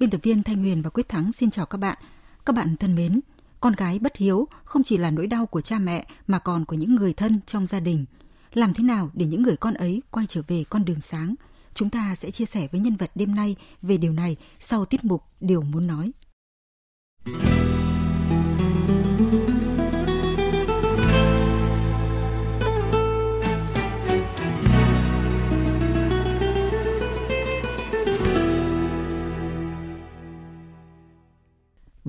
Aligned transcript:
Biên 0.00 0.10
tập 0.10 0.20
viên 0.22 0.42
Thanh 0.42 0.56
Huyền 0.56 0.82
và 0.82 0.90
Quyết 0.90 1.08
Thắng 1.08 1.32
xin 1.32 1.50
chào 1.50 1.66
các 1.66 1.78
bạn. 1.78 1.98
Các 2.46 2.56
bạn 2.56 2.76
thân 2.76 2.94
mến, 2.94 3.20
con 3.60 3.72
gái 3.72 3.98
bất 3.98 4.16
hiếu 4.16 4.48
không 4.64 4.82
chỉ 4.82 4.98
là 4.98 5.10
nỗi 5.10 5.26
đau 5.26 5.46
của 5.46 5.60
cha 5.60 5.78
mẹ 5.78 6.06
mà 6.26 6.38
còn 6.38 6.64
của 6.64 6.76
những 6.76 6.94
người 6.94 7.12
thân 7.12 7.40
trong 7.46 7.66
gia 7.66 7.80
đình. 7.80 8.04
Làm 8.52 8.74
thế 8.74 8.84
nào 8.84 9.10
để 9.14 9.26
những 9.26 9.42
người 9.42 9.56
con 9.56 9.74
ấy 9.74 10.02
quay 10.10 10.26
trở 10.28 10.42
về 10.46 10.64
con 10.70 10.84
đường 10.84 11.00
sáng? 11.00 11.34
Chúng 11.74 11.90
ta 11.90 12.16
sẽ 12.20 12.30
chia 12.30 12.44
sẻ 12.44 12.68
với 12.72 12.80
nhân 12.80 12.96
vật 12.96 13.10
đêm 13.14 13.34
nay 13.34 13.56
về 13.82 13.96
điều 13.96 14.12
này 14.12 14.36
sau 14.60 14.84
tiết 14.84 15.04
mục 15.04 15.22
Điều 15.40 15.62
muốn 15.62 15.86
nói. 15.86 16.12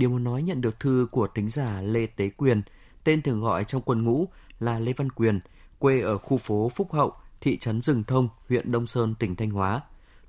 Điều 0.02 0.10
muốn 0.10 0.24
nói 0.24 0.44
nhận 0.44 0.62
được 0.62 0.80
thư 0.80 1.08
của 1.12 1.28
tính 1.28 1.50
giả 1.50 1.82
Lê 1.82 2.06
Tế 2.06 2.30
Quyền, 2.30 2.62
tên 3.04 3.22
thường 3.22 3.42
gọi 3.42 3.64
trong 3.64 3.82
quân 3.82 4.04
ngũ 4.04 4.28
là 4.60 4.80
Lê 4.80 4.94
Văn 4.94 5.10
Quyền, 5.10 5.40
quê 5.80 6.02
ở 6.02 6.18
khu 6.18 6.38
phố 6.38 6.72
Phúc 6.76 6.94
Hậu, 6.94 7.14
thị 7.42 7.58
trấn 7.58 7.82
Rừng 7.82 8.04
Thông, 8.04 8.30
huyện 8.50 8.72
Đông 8.72 8.88
Sơn, 8.88 9.16
tỉnh 9.20 9.36
Thanh 9.36 9.50
Hóa. 9.50 9.82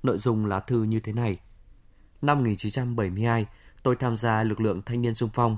Nội 0.03 0.17
dung 0.17 0.45
lá 0.45 0.59
thư 0.59 0.83
như 0.83 0.99
thế 0.99 1.13
này. 1.13 1.37
Năm 2.21 2.37
1972, 2.37 3.45
tôi 3.83 3.95
tham 3.95 4.17
gia 4.17 4.43
lực 4.43 4.61
lượng 4.61 4.81
thanh 4.85 5.01
niên 5.01 5.15
sung 5.15 5.29
phong. 5.33 5.57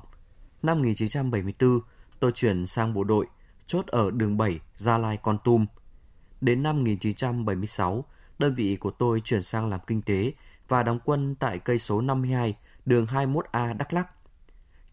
Năm 0.63 0.77
1974, 0.77 1.79
tôi 2.19 2.31
chuyển 2.31 2.65
sang 2.65 2.93
bộ 2.93 3.03
đội, 3.03 3.25
chốt 3.65 3.87
ở 3.87 4.11
đường 4.11 4.37
7, 4.37 4.59
Gia 4.75 4.97
Lai, 4.97 5.17
Con 5.17 5.37
Tum. 5.43 5.65
Đến 6.41 6.63
năm 6.63 6.77
1976, 6.77 8.05
đơn 8.39 8.55
vị 8.55 8.75
của 8.75 8.91
tôi 8.91 9.21
chuyển 9.21 9.43
sang 9.43 9.69
làm 9.69 9.79
kinh 9.87 10.01
tế 10.01 10.33
và 10.67 10.83
đóng 10.83 10.99
quân 11.05 11.35
tại 11.35 11.59
cây 11.59 11.79
số 11.79 12.01
52, 12.01 12.55
đường 12.85 13.05
21A 13.05 13.77
Đắk 13.77 13.93
Lắk. 13.93 14.09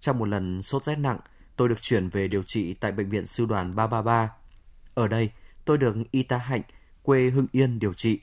Trong 0.00 0.18
một 0.18 0.28
lần 0.28 0.62
sốt 0.62 0.84
rét 0.84 0.96
nặng, 0.96 1.18
tôi 1.56 1.68
được 1.68 1.82
chuyển 1.82 2.08
về 2.08 2.28
điều 2.28 2.42
trị 2.42 2.74
tại 2.74 2.92
bệnh 2.92 3.08
viện 3.08 3.26
sư 3.26 3.46
đoàn 3.46 3.76
333. 3.76 4.30
Ở 4.94 5.08
đây, 5.08 5.30
tôi 5.64 5.78
được 5.78 5.96
Y 6.10 6.22
tá 6.22 6.38
Hạnh, 6.38 6.62
quê 7.02 7.30
Hưng 7.30 7.46
Yên 7.52 7.78
điều 7.78 7.92
trị. 7.94 8.20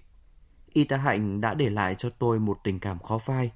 Y 0.73 0.83
tá 0.83 0.97
Hạnh 0.97 1.41
đã 1.41 1.53
để 1.53 1.69
lại 1.69 1.95
cho 1.95 2.09
tôi 2.09 2.39
một 2.39 2.59
tình 2.63 2.79
cảm 2.79 2.99
khó 2.99 3.17
phai. 3.17 3.51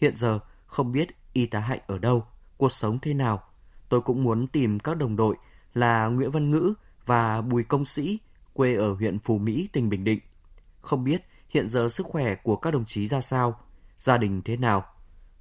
Hiện 0.00 0.16
giờ, 0.16 0.38
không 0.66 0.92
biết 0.92 1.08
Y 1.32 1.46
tá 1.46 1.60
Hạnh 1.60 1.80
ở 1.86 1.98
đâu, 1.98 2.26
cuộc 2.56 2.72
sống 2.72 2.98
thế 3.02 3.14
nào. 3.14 3.42
Tôi 3.88 4.00
cũng 4.00 4.24
muốn 4.24 4.46
tìm 4.46 4.78
các 4.78 4.96
đồng 4.96 5.16
đội 5.16 5.36
là 5.74 6.06
Nguyễn 6.06 6.30
Văn 6.30 6.50
Ngữ 6.50 6.74
và 7.06 7.40
Bùi 7.40 7.64
Công 7.64 7.84
Sĩ, 7.84 8.18
quê 8.52 8.74
ở 8.74 8.92
huyện 8.92 9.18
Phú 9.18 9.38
Mỹ, 9.38 9.68
tỉnh 9.72 9.88
Bình 9.88 10.04
Định. 10.04 10.20
Không 10.80 11.04
biết 11.04 11.22
hiện 11.48 11.68
giờ 11.68 11.88
sức 11.88 12.06
khỏe 12.06 12.34
của 12.34 12.56
các 12.56 12.70
đồng 12.70 12.84
chí 12.84 13.06
ra 13.06 13.20
sao, 13.20 13.60
gia 13.98 14.18
đình 14.18 14.42
thế 14.44 14.56
nào. 14.56 14.84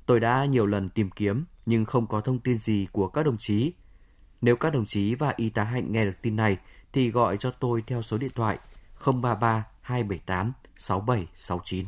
Tôi 0.08 0.20
đã 0.20 0.46
nhiều 0.46 0.66
lần 0.66 0.90
tìm 0.90 1.10
kiếm 1.12 1.46
nhưng 1.66 1.86
không 1.86 2.08
có 2.08 2.22
thông 2.22 2.40
tin 2.40 2.58
gì 2.58 2.88
của 2.92 3.08
các 3.08 3.24
đồng 3.26 3.38
chí. 3.40 3.74
Nếu 4.42 4.56
các 4.56 4.74
đồng 4.74 4.86
chí 4.86 5.16
và 5.16 5.34
y 5.36 5.50
tá 5.50 5.64
Hạnh 5.64 5.92
nghe 5.92 6.06
được 6.06 6.22
tin 6.22 6.36
này 6.36 6.58
thì 6.94 7.12
gọi 7.12 7.38
cho 7.38 7.52
tôi 7.52 7.84
theo 7.88 8.02
số 8.02 8.18
điện 8.18 8.32
thoại 8.36 8.58
033 9.06 9.66
278 9.82 10.54
6769. 10.78 11.86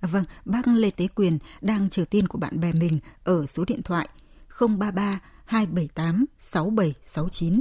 Vâng, 0.00 0.24
bác 0.44 0.66
Lê 0.66 0.90
Tế 0.90 1.08
Quyền 1.14 1.38
đang 1.60 1.90
chờ 1.90 2.04
tin 2.10 2.26
của 2.26 2.38
bạn 2.38 2.60
bè 2.60 2.72
mình 2.72 2.98
ở 3.24 3.46
số 3.46 3.64
điện 3.64 3.82
thoại 3.82 4.08
033 4.60 5.20
278 5.44 6.24
6769. 6.38 7.60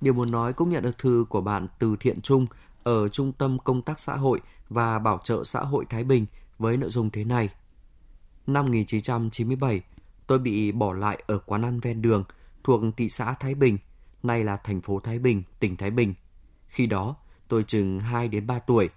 Điều 0.00 0.12
muốn 0.12 0.30
nói 0.30 0.52
cũng 0.52 0.70
nhận 0.70 0.82
được 0.82 0.98
thư 0.98 1.24
của 1.28 1.40
bạn 1.40 1.66
Từ 1.78 1.96
Thiện 2.00 2.20
Trung 2.20 2.46
ở 2.82 3.08
Trung 3.08 3.32
tâm 3.32 3.58
Công 3.58 3.82
tác 3.82 4.00
Xã 4.00 4.16
hội 4.16 4.40
và 4.68 4.98
Bảo 4.98 5.20
trợ 5.24 5.44
Xã 5.44 5.60
hội 5.60 5.84
Thái 5.88 6.04
Bình 6.04 6.26
với 6.58 6.76
nội 6.76 6.90
dung 6.90 7.10
thế 7.10 7.24
này. 7.24 7.48
Năm 8.52 8.64
1997, 8.64 9.82
tôi 10.26 10.38
bị 10.38 10.72
bỏ 10.72 10.92
lại 10.92 11.22
ở 11.26 11.38
quán 11.38 11.62
ăn 11.62 11.80
ven 11.80 12.02
đường 12.02 12.24
thuộc 12.64 12.80
thị 12.96 13.08
xã 13.08 13.34
Thái 13.34 13.54
Bình, 13.54 13.78
nay 14.22 14.44
là 14.44 14.56
thành 14.56 14.80
phố 14.80 15.00
Thái 15.00 15.18
Bình, 15.18 15.42
tỉnh 15.60 15.76
Thái 15.76 15.90
Bình. 15.90 16.14
Khi 16.66 16.86
đó, 16.86 17.16
tôi 17.48 17.64
chừng 17.64 18.00
2 18.00 18.28
đến 18.28 18.46
3 18.46 18.58
tuổi. 18.58 18.90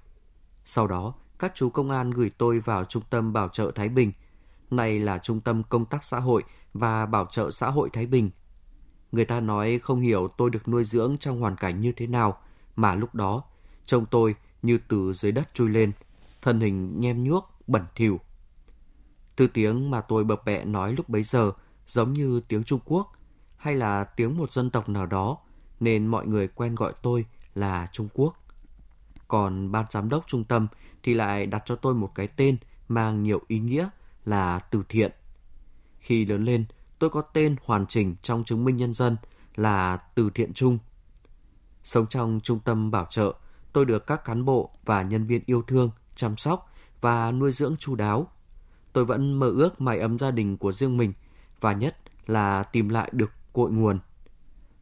Sau 0.66 0.88
đó, 0.88 1.14
các 1.40 1.52
chú 1.56 1.70
công 1.70 1.90
an 1.90 2.12
gửi 2.12 2.32
tôi 2.38 2.60
vào 2.60 2.86
Trung 2.86 3.04
tâm 3.10 3.34
Bảo 3.34 3.50
trợ 3.50 3.72
Thái 3.76 3.90
Bình, 3.90 4.12
nay 4.72 5.00
là 5.00 5.18
Trung 5.18 5.42
tâm 5.42 5.64
Công 5.64 5.86
tác 5.86 6.04
Xã 6.04 6.20
hội 6.20 6.44
và 6.74 7.06
Bảo 7.06 7.28
trợ 7.32 7.52
Xã 7.52 7.70
hội 7.70 7.90
Thái 7.94 8.06
Bình. 8.06 8.30
Người 9.12 9.26
ta 9.26 9.40
nói 9.40 9.80
không 9.84 10.02
hiểu 10.02 10.28
tôi 10.38 10.50
được 10.50 10.68
nuôi 10.68 10.84
dưỡng 10.84 11.18
trong 11.18 11.42
hoàn 11.42 11.56
cảnh 11.56 11.82
như 11.82 11.92
thế 11.92 12.08
nào, 12.08 12.38
mà 12.76 12.96
lúc 12.96 13.16
đó, 13.16 13.44
trông 13.86 14.06
tôi 14.06 14.36
như 14.62 14.80
từ 14.88 15.14
dưới 15.14 15.32
đất 15.32 15.50
trôi 15.54 15.70
lên, 15.70 15.92
thân 16.42 16.60
hình 16.60 17.00
nhem 17.00 17.24
nhuốc, 17.24 17.50
bẩn 17.68 17.84
thỉu. 17.96 18.20
Từ 19.36 19.48
tiếng 19.48 19.92
mà 19.92 20.02
tôi 20.02 20.24
bập 20.24 20.46
bẹ 20.46 20.66
nói 20.66 20.94
lúc 20.94 21.10
bấy 21.10 21.24
giờ 21.24 21.52
giống 21.88 22.14
như 22.14 22.42
tiếng 22.48 22.64
Trung 22.64 22.80
Quốc 22.86 23.14
hay 23.58 23.76
là 23.76 24.04
tiếng 24.04 24.38
một 24.38 24.52
dân 24.52 24.70
tộc 24.70 24.90
nào 24.90 25.06
đó, 25.06 25.38
nên 25.80 26.08
mọi 26.08 26.28
người 26.28 26.48
quen 26.48 26.76
gọi 26.76 26.94
tôi 27.02 27.26
là 27.56 27.88
Trung 27.92 28.08
Quốc. 28.14 28.34
Còn 29.28 29.72
ban 29.72 29.86
giám 29.90 30.10
đốc 30.10 30.24
trung 30.28 30.44
tâm 30.44 30.68
thì 31.04 31.14
lại 31.14 31.46
đặt 31.46 31.64
cho 31.66 31.76
tôi 31.76 31.94
một 31.94 32.12
cái 32.16 32.28
tên 32.28 32.58
mang 32.88 33.24
nhiều 33.24 33.42
ý 33.48 33.60
nghĩa 33.60 33.90
là 34.26 34.60
từ 34.60 34.84
thiện. 34.90 35.12
Khi 36.00 36.26
lớn 36.26 36.46
lên, 36.46 36.66
tôi 37.00 37.10
có 37.10 37.22
tên 37.22 37.56
hoàn 37.66 37.88
chỉnh 37.88 38.16
trong 38.22 38.44
chứng 38.44 38.66
minh 38.66 38.76
nhân 38.76 38.94
dân 38.94 39.18
là 39.56 39.98
Từ 40.16 40.30
Thiện 40.30 40.54
Trung. 40.54 40.78
Sống 41.84 42.08
trong 42.08 42.40
trung 42.44 42.60
tâm 42.60 42.92
bảo 42.92 43.08
trợ, 43.10 43.34
tôi 43.74 43.86
được 43.86 44.08
các 44.08 44.26
cán 44.26 44.46
bộ 44.46 44.72
và 44.86 45.02
nhân 45.02 45.26
viên 45.26 45.42
yêu 45.46 45.62
thương, 45.62 45.92
chăm 46.16 46.38
sóc 46.38 46.72
và 47.02 47.32
nuôi 47.32 47.52
dưỡng 47.52 47.76
chu 47.80 47.96
đáo. 47.96 48.28
Tôi 48.94 49.06
vẫn 49.06 49.34
mơ 49.34 49.50
ước 49.50 49.82
mái 49.82 50.00
ấm 50.00 50.20
gia 50.20 50.32
đình 50.32 50.58
của 50.58 50.72
riêng 50.72 50.98
mình 50.98 51.14
và 51.62 51.74
nhất 51.74 51.98
là 52.26 52.64
tìm 52.64 52.90
lại 52.90 53.10
được 53.12 53.32
cội 53.54 53.72
nguồn. 53.72 54.00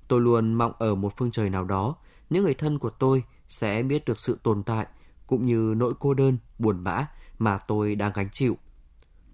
Tôi 0.08 0.22
luôn 0.22 0.54
mong 0.54 0.74
ở 0.80 0.96
một 0.96 1.14
phương 1.18 1.32
trời 1.32 1.50
nào 1.50 1.64
đó, 1.64 1.96
những 2.30 2.44
người 2.44 2.54
thân 2.54 2.80
của 2.80 2.90
tôi 2.90 3.24
sẽ 3.50 3.84
biết 3.84 4.06
được 4.06 4.20
sự 4.20 4.40
tồn 4.44 4.64
tại 4.64 4.88
cũng 5.28 5.46
như 5.46 5.74
nỗi 5.78 5.94
cô 6.00 6.14
đơn, 6.14 6.38
buồn 6.60 6.84
bã 6.84 7.08
mà 7.40 7.58
tôi 7.58 7.96
đang 7.96 8.12
gánh 8.16 8.30
chịu. 8.32 8.58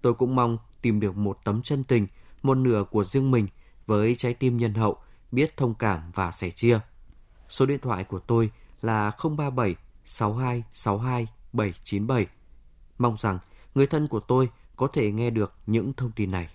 Tôi 0.02 0.14
cũng 0.14 0.36
mong 0.36 0.58
tìm 0.82 1.00
được 1.00 1.16
một 1.16 1.38
tấm 1.44 1.62
chân 1.62 1.84
tình, 1.84 2.06
một 2.42 2.54
nửa 2.54 2.84
của 2.90 3.04
riêng 3.04 3.30
mình 3.30 3.48
với 3.86 4.14
trái 4.14 4.34
tim 4.34 4.56
nhân 4.56 4.74
hậu, 4.74 4.96
biết 5.32 5.56
thông 5.56 5.74
cảm 5.74 6.10
và 6.14 6.30
sẻ 6.30 6.50
chia. 6.50 6.80
Số 7.48 7.66
điện 7.66 7.78
thoại 7.82 8.04
của 8.04 8.18
tôi 8.18 8.50
là 8.80 9.10
037 9.10 9.76
62 10.04 10.64
62 10.70 11.26
797. 11.52 12.26
Mong 12.98 13.16
rằng 13.18 13.38
người 13.74 13.86
thân 13.86 14.08
của 14.08 14.20
tôi 14.20 14.48
có 14.78 14.88
thể 14.92 15.12
nghe 15.12 15.30
được 15.30 15.54
những 15.66 15.92
thông 15.92 16.12
tin 16.12 16.30
này. 16.30 16.48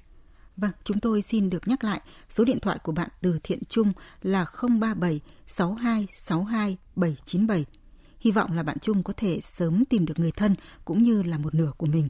Vâng, 0.58 0.72
chúng 0.84 1.00
tôi 1.00 1.22
xin 1.22 1.50
được 1.50 1.68
nhắc 1.68 1.84
lại 1.84 2.02
số 2.30 2.46
điện 2.46 2.60
thoại 2.60 2.78
của 2.84 2.92
bạn 2.92 3.10
từ 3.22 3.40
Thiện 3.44 3.60
Trung 3.70 3.94
là 4.22 4.46
037 4.62 5.22
62 5.48 6.08
62 6.14 6.78
797. 6.96 7.66
Hy 8.20 8.32
vọng 8.32 8.54
là 8.54 8.64
bạn 8.64 8.80
Trung 8.80 9.04
có 9.04 9.14
thể 9.18 9.40
sớm 9.42 9.86
tìm 9.86 10.06
được 10.06 10.20
người 10.20 10.32
thân 10.32 10.56
cũng 10.86 11.04
như 11.04 11.24
là 11.24 11.38
một 11.38 11.56
nửa 11.56 11.72
của 11.78 11.88
mình. 11.88 12.08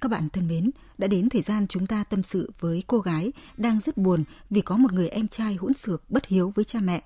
Các 0.00 0.10
bạn 0.10 0.28
thân 0.28 0.48
mến, 0.48 0.70
đã 0.98 1.06
đến 1.06 1.28
thời 1.28 1.42
gian 1.42 1.66
chúng 1.66 1.86
ta 1.86 2.04
tâm 2.04 2.22
sự 2.22 2.50
với 2.60 2.82
cô 2.86 2.98
gái 2.98 3.32
đang 3.56 3.80
rất 3.80 3.96
buồn 3.96 4.24
vì 4.50 4.60
có 4.60 4.76
một 4.76 4.92
người 4.92 5.08
em 5.08 5.28
trai 5.28 5.54
hỗn 5.54 5.74
xược 5.74 6.10
bất 6.10 6.26
hiếu 6.26 6.52
với 6.54 6.64
cha 6.64 6.80
mẹ. 6.80 7.02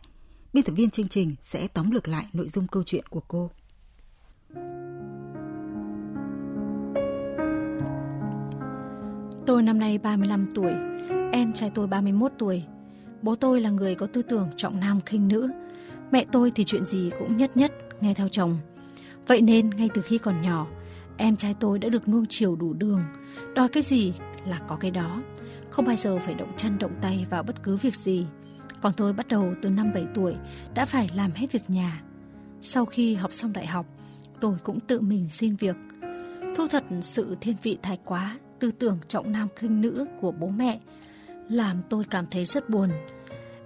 Biên 0.53 0.65
tập 0.65 0.73
viên 0.73 0.91
chương 0.91 1.09
trình 1.09 1.35
sẽ 1.43 1.69
tóm 1.69 1.91
lược 1.91 2.09
lại 2.09 2.27
nội 2.33 2.49
dung 2.49 2.67
câu 2.67 2.83
chuyện 2.83 3.05
của 3.11 3.23
cô. 3.29 3.51
Tôi 9.47 9.63
năm 9.63 9.79
nay 9.79 9.99
35 9.99 10.47
tuổi, 10.55 10.73
em 11.33 11.53
trai 11.53 11.71
tôi 11.75 11.87
31 11.87 12.33
tuổi. 12.39 12.63
Bố 13.23 13.37
tôi 13.37 13.61
là 13.61 13.71
người 13.71 13.95
có 13.95 14.07
tư 14.07 14.23
tưởng 14.23 14.49
trọng 14.57 14.81
nam 14.81 15.01
khinh 15.07 15.29
nữ. 15.29 15.51
Mẹ 16.11 16.25
tôi 16.33 16.53
thì 16.55 16.65
chuyện 16.65 16.85
gì 16.85 17.11
cũng 17.19 17.37
nhất 17.37 17.57
nhất 17.57 17.73
nghe 18.01 18.15
theo 18.15 18.29
chồng. 18.29 18.59
Vậy 19.27 19.41
nên 19.41 19.71
ngay 19.71 19.89
từ 19.95 20.03
khi 20.03 20.19
còn 20.19 20.43
nhỏ, 20.43 20.67
em 21.19 21.37
trai 21.37 21.55
tôi 21.61 21.79
đã 21.79 21.89
được 21.89 22.09
nuông 22.09 22.27
chiều 22.29 22.57
đủ 22.57 22.73
đường. 22.73 23.05
Đòi 23.55 23.69
cái 23.69 23.83
gì 23.83 24.13
là 24.47 24.59
có 24.59 24.77
cái 24.77 24.91
đó. 24.91 25.23
Không 25.71 25.85
bao 25.85 25.97
giờ 25.97 26.19
phải 26.19 26.35
động 26.35 26.53
chân 26.57 26.79
động 26.79 26.93
tay 27.01 27.27
vào 27.31 27.43
bất 27.43 27.63
cứ 27.63 27.77
việc 27.77 27.97
gì. 27.97 28.27
Còn 28.83 28.93
tôi 28.97 29.13
bắt 29.13 29.29
đầu 29.29 29.55
từ 29.63 29.71
năm 29.71 29.91
7 29.95 30.07
tuổi 30.15 30.35
đã 30.75 30.85
phải 30.85 31.11
làm 31.15 31.31
hết 31.35 31.53
việc 31.53 31.71
nhà. 31.71 32.03
Sau 32.63 32.85
khi 32.85 33.15
học 33.15 33.33
xong 33.33 33.53
đại 33.53 33.67
học, 33.67 33.87
tôi 34.41 34.57
cũng 34.65 34.81
tự 34.81 35.01
mình 35.01 35.29
xin 35.29 35.57
việc. 35.57 35.77
Thu 36.57 36.69
thật 36.69 36.85
sự 37.01 37.37
thiên 37.41 37.57
vị 37.63 37.79
thái 37.83 37.99
quá, 38.05 38.39
tư 38.59 38.71
tưởng 38.71 38.99
trọng 39.09 39.33
nam 39.33 39.49
khinh 39.57 39.81
nữ 39.81 40.07
của 40.21 40.33
bố 40.33 40.49
mẹ, 40.49 40.81
làm 41.49 41.77
tôi 41.89 42.05
cảm 42.11 42.27
thấy 42.31 42.45
rất 42.45 42.71
buồn. 42.71 42.91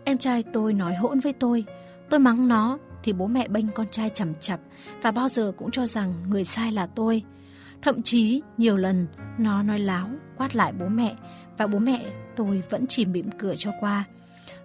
Em 0.04 0.18
trai 0.18 0.42
tôi 0.42 0.72
nói 0.72 0.94
hỗn 0.94 1.20
với 1.20 1.32
tôi, 1.32 1.64
tôi 2.10 2.20
mắng 2.20 2.48
nó 2.48 2.78
thì 3.02 3.12
bố 3.12 3.26
mẹ 3.26 3.48
bênh 3.48 3.68
con 3.74 3.88
trai 3.88 4.10
chằm 4.10 4.34
chặp 4.40 4.60
và 5.02 5.10
bao 5.10 5.28
giờ 5.28 5.52
cũng 5.56 5.70
cho 5.70 5.86
rằng 5.86 6.14
người 6.28 6.44
sai 6.44 6.72
là 6.72 6.86
tôi. 6.86 7.22
Thậm 7.82 8.02
chí 8.02 8.42
nhiều 8.56 8.76
lần 8.76 9.06
nó 9.38 9.62
nói 9.62 9.78
láo, 9.78 10.08
quát 10.36 10.56
lại 10.56 10.72
bố 10.72 10.88
mẹ 10.88 11.14
và 11.58 11.66
bố 11.66 11.78
mẹ 11.78 12.12
tôi 12.36 12.62
vẫn 12.70 12.86
chỉ 12.86 13.04
mỉm 13.04 13.30
cười 13.38 13.56
cho 13.56 13.70
qua. 13.80 14.04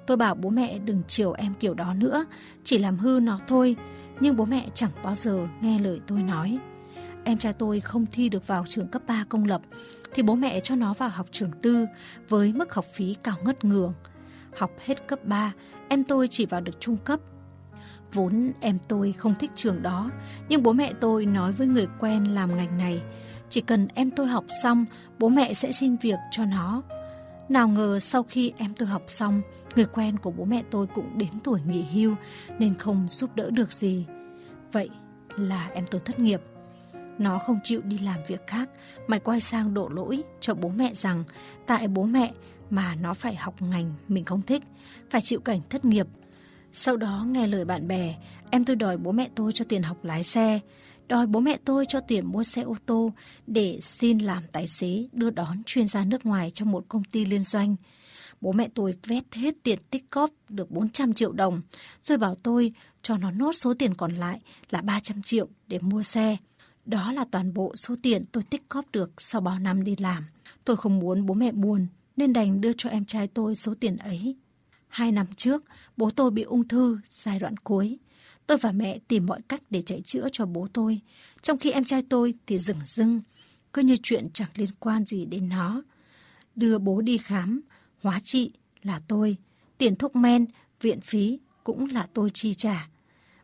Tôi 0.07 0.17
bảo 0.17 0.35
bố 0.35 0.49
mẹ 0.49 0.79
đừng 0.79 1.01
chiều 1.07 1.33
em 1.33 1.53
kiểu 1.53 1.73
đó 1.73 1.93
nữa, 1.93 2.25
chỉ 2.63 2.77
làm 2.77 2.97
hư 2.97 3.19
nó 3.23 3.39
thôi, 3.47 3.75
nhưng 4.19 4.35
bố 4.35 4.45
mẹ 4.45 4.67
chẳng 4.73 4.91
bao 5.03 5.15
giờ 5.15 5.47
nghe 5.61 5.79
lời 5.79 6.01
tôi 6.07 6.19
nói. 6.19 6.59
Em 7.23 7.37
trai 7.37 7.53
tôi 7.53 7.79
không 7.79 8.05
thi 8.11 8.29
được 8.29 8.47
vào 8.47 8.65
trường 8.67 8.87
cấp 8.87 9.01
3 9.07 9.25
công 9.29 9.45
lập, 9.45 9.61
thì 10.13 10.23
bố 10.23 10.35
mẹ 10.35 10.59
cho 10.59 10.75
nó 10.75 10.93
vào 10.93 11.09
học 11.09 11.27
trường 11.31 11.51
tư 11.61 11.85
với 12.29 12.53
mức 12.53 12.73
học 12.73 12.85
phí 12.93 13.15
cao 13.23 13.35
ngất 13.43 13.65
ngường. 13.65 13.93
Học 14.57 14.71
hết 14.85 15.07
cấp 15.07 15.25
3, 15.25 15.51
em 15.89 16.03
tôi 16.03 16.27
chỉ 16.27 16.45
vào 16.45 16.61
được 16.61 16.79
trung 16.79 16.97
cấp. 16.97 17.19
Vốn 18.13 18.51
em 18.59 18.77
tôi 18.87 19.11
không 19.11 19.35
thích 19.39 19.51
trường 19.55 19.81
đó, 19.81 20.11
nhưng 20.49 20.63
bố 20.63 20.73
mẹ 20.73 20.93
tôi 21.01 21.25
nói 21.25 21.51
với 21.51 21.67
người 21.67 21.87
quen 21.99 22.23
làm 22.23 22.57
ngành 22.57 22.77
này, 22.77 23.01
chỉ 23.49 23.61
cần 23.61 23.87
em 23.93 24.11
tôi 24.11 24.27
học 24.27 24.45
xong, 24.63 24.85
bố 25.19 25.29
mẹ 25.29 25.53
sẽ 25.53 25.71
xin 25.71 25.95
việc 25.95 26.19
cho 26.31 26.45
nó. 26.45 26.83
Nào 27.49 27.67
ngờ 27.67 27.99
sau 27.99 28.23
khi 28.23 28.53
em 28.57 28.73
tôi 28.73 28.87
học 28.87 29.03
xong, 29.07 29.41
người 29.75 29.85
quen 29.85 30.17
của 30.17 30.31
bố 30.31 30.45
mẹ 30.45 30.63
tôi 30.71 30.87
cũng 30.87 31.17
đến 31.17 31.39
tuổi 31.43 31.61
nghỉ 31.67 31.81
hưu 31.81 32.15
nên 32.59 32.75
không 32.75 33.07
giúp 33.09 33.35
đỡ 33.35 33.49
được 33.49 33.73
gì. 33.73 34.05
Vậy 34.71 34.89
là 35.37 35.69
em 35.73 35.85
tôi 35.91 36.01
thất 36.05 36.19
nghiệp. 36.19 36.41
Nó 37.17 37.37
không 37.37 37.59
chịu 37.63 37.81
đi 37.81 37.97
làm 37.97 38.19
việc 38.27 38.47
khác 38.47 38.69
mà 39.07 39.19
quay 39.19 39.41
sang 39.41 39.73
đổ 39.73 39.89
lỗi 39.89 40.23
cho 40.39 40.53
bố 40.53 40.69
mẹ 40.69 40.93
rằng 40.93 41.23
tại 41.67 41.87
bố 41.87 42.03
mẹ 42.03 42.31
mà 42.69 42.95
nó 42.95 43.13
phải 43.13 43.35
học 43.35 43.61
ngành 43.61 43.93
mình 44.07 44.25
không 44.25 44.41
thích, 44.41 44.63
phải 45.09 45.21
chịu 45.21 45.39
cảnh 45.39 45.59
thất 45.69 45.85
nghiệp. 45.85 46.07
Sau 46.71 46.97
đó 46.97 47.25
nghe 47.27 47.47
lời 47.47 47.65
bạn 47.65 47.87
bè, 47.87 48.15
em 48.51 48.65
tôi 48.65 48.75
đòi 48.75 48.97
bố 48.97 49.11
mẹ 49.11 49.29
tôi 49.35 49.51
cho 49.51 49.65
tiền 49.65 49.83
học 49.83 50.05
lái 50.05 50.23
xe, 50.23 50.59
đòi 51.07 51.27
bố 51.27 51.39
mẹ 51.39 51.57
tôi 51.65 51.85
cho 51.85 51.99
tiền 51.99 52.25
mua 52.25 52.43
xe 52.43 52.61
ô 52.61 52.75
tô 52.85 53.11
để 53.47 53.79
xin 53.81 54.19
làm 54.19 54.43
tài 54.51 54.67
xế 54.67 55.07
đưa 55.11 55.29
đón 55.29 55.63
chuyên 55.65 55.87
gia 55.87 56.05
nước 56.05 56.25
ngoài 56.25 56.51
trong 56.53 56.71
một 56.71 56.85
công 56.87 57.03
ty 57.03 57.25
liên 57.25 57.43
doanh. 57.43 57.75
Bố 58.41 58.51
mẹ 58.51 58.69
tôi 58.75 58.93
vét 59.05 59.23
hết 59.33 59.55
tiền 59.63 59.79
tích 59.89 60.11
cóp 60.11 60.29
được 60.49 60.71
400 60.71 61.13
triệu 61.13 61.31
đồng, 61.31 61.61
rồi 62.01 62.17
bảo 62.17 62.35
tôi 62.35 62.73
cho 63.01 63.17
nó 63.17 63.31
nốt 63.31 63.53
số 63.53 63.73
tiền 63.73 63.93
còn 63.93 64.11
lại 64.11 64.39
là 64.69 64.81
300 64.81 65.21
triệu 65.21 65.47
để 65.67 65.79
mua 65.79 66.03
xe. 66.03 66.37
Đó 66.85 67.11
là 67.11 67.25
toàn 67.31 67.53
bộ 67.53 67.75
số 67.75 67.95
tiền 68.03 68.25
tôi 68.31 68.43
tích 68.43 68.69
cóp 68.69 68.85
được 68.91 69.11
sau 69.17 69.41
bao 69.41 69.59
năm 69.59 69.83
đi 69.83 69.95
làm. 69.99 70.23
Tôi 70.65 70.77
không 70.77 70.99
muốn 70.99 71.25
bố 71.25 71.33
mẹ 71.33 71.51
buồn, 71.51 71.87
nên 72.17 72.33
đành 72.33 72.61
đưa 72.61 72.71
cho 72.77 72.89
em 72.89 73.05
trai 73.05 73.27
tôi 73.27 73.55
số 73.55 73.73
tiền 73.79 73.97
ấy. 73.97 74.35
Hai 74.87 75.11
năm 75.11 75.27
trước, 75.35 75.63
bố 75.97 76.09
tôi 76.09 76.31
bị 76.31 76.43
ung 76.43 76.67
thư 76.67 76.99
giai 77.07 77.39
đoạn 77.39 77.57
cuối. 77.57 77.97
Tôi 78.47 78.57
và 78.57 78.71
mẹ 78.71 78.99
tìm 79.07 79.25
mọi 79.25 79.41
cách 79.47 79.61
để 79.69 79.81
chạy 79.81 80.01
chữa 80.05 80.27
cho 80.31 80.45
bố 80.45 80.67
tôi, 80.73 80.99
trong 81.41 81.57
khi 81.57 81.71
em 81.71 81.83
trai 81.83 82.01
tôi 82.09 82.33
thì 82.47 82.57
dừng 82.57 82.79
dưng, 82.85 83.21
cứ 83.73 83.81
như 83.81 83.95
chuyện 84.03 84.25
chẳng 84.33 84.49
liên 84.55 84.69
quan 84.79 85.05
gì 85.05 85.25
đến 85.25 85.49
nó. 85.49 85.81
Đưa 86.55 86.77
bố 86.77 87.01
đi 87.01 87.17
khám, 87.17 87.61
hóa 88.03 88.19
trị 88.23 88.51
là 88.83 89.01
tôi, 89.07 89.37
tiền 89.77 89.95
thuốc 89.95 90.15
men, 90.15 90.45
viện 90.81 91.01
phí 91.01 91.39
cũng 91.63 91.85
là 91.91 92.07
tôi 92.13 92.29
chi 92.33 92.53
trả. 92.53 92.89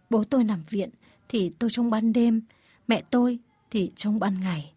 Bố 0.09 0.23
tôi 0.23 0.43
nằm 0.43 0.63
viện 0.69 0.89
thì 1.29 1.51
tôi 1.59 1.69
trong 1.73 1.89
ban 1.89 2.13
đêm, 2.13 2.41
mẹ 2.87 3.03
tôi 3.09 3.39
thì 3.71 3.91
trong 3.95 4.19
ban 4.19 4.39
ngày. 4.39 4.73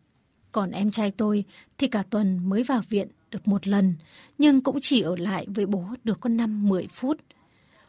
Còn 0.52 0.70
em 0.70 0.90
trai 0.90 1.10
tôi 1.10 1.44
thì 1.78 1.88
cả 1.88 2.02
tuần 2.10 2.48
mới 2.48 2.62
vào 2.62 2.82
viện 2.88 3.08
được 3.36 3.48
một 3.48 3.66
lần, 3.66 3.94
nhưng 4.38 4.60
cũng 4.60 4.78
chỉ 4.80 5.00
ở 5.00 5.16
lại 5.16 5.46
với 5.48 5.66
bố 5.66 5.84
được 6.04 6.20
có 6.20 6.30
5-10 6.30 6.86
phút. 6.92 7.20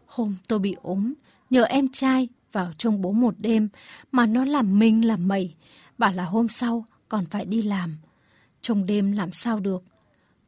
Hôm 0.05 0.35
tôi 0.47 0.59
bị 0.59 0.75
ốm, 0.81 1.13
nhờ 1.49 1.63
em 1.63 1.87
trai 1.87 2.27
vào 2.51 2.71
trông 2.77 3.01
bố 3.01 3.11
một 3.11 3.33
đêm 3.37 3.69
mà 4.11 4.25
nó 4.25 4.45
làm 4.45 4.79
mình 4.79 5.05
làm 5.05 5.27
mẩy, 5.27 5.53
bảo 5.97 6.13
là 6.13 6.23
hôm 6.23 6.47
sau 6.47 6.85
còn 7.09 7.25
phải 7.25 7.45
đi 7.45 7.61
làm. 7.61 7.97
Trông 8.61 8.85
đêm 8.85 9.11
làm 9.11 9.31
sao 9.31 9.59
được. 9.59 9.83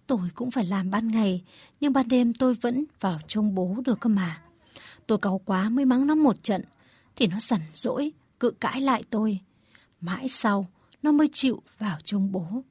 Tôi 0.08 0.20
cũng 0.36 0.52
phải 0.52 0.66
làm 0.66 0.92
ban 0.92 1.12
ngày, 1.12 1.44
nhưng 1.80 1.94
ban 1.94 2.08
đêm 2.08 2.34
tôi 2.34 2.54
vẫn 2.54 2.86
vào 3.00 3.20
trông 3.28 3.56
bố 3.56 3.76
được 3.86 4.00
cơ 4.00 4.10
mà. 4.10 4.42
Tôi 5.08 5.18
cáu 5.18 5.42
quá 5.46 5.70
mới 5.70 5.86
mắng 5.86 6.08
nó 6.08 6.16
một 6.16 6.44
trận, 6.44 6.62
thì 7.16 7.28
nó 7.28 7.40
sẵn 7.40 7.60
dỗi, 7.74 8.12
cự 8.40 8.52
cãi 8.52 8.82
lại 8.82 9.04
tôi. 9.10 9.40
Mãi 10.02 10.28
sau, 10.30 10.68
nó 11.04 11.12
mới 11.12 11.28
chịu 11.34 11.62
vào 11.78 11.98
trông 12.04 12.32
bố. 12.32 12.64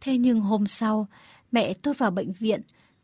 Thế 0.00 0.18
nhưng 0.18 0.40
hôm 0.40 0.66
sau, 0.66 1.06
mẹ 1.56 1.74
tôi 1.74 1.94
vào 1.94 2.10
bệnh 2.10 2.32
viện, 2.32 2.60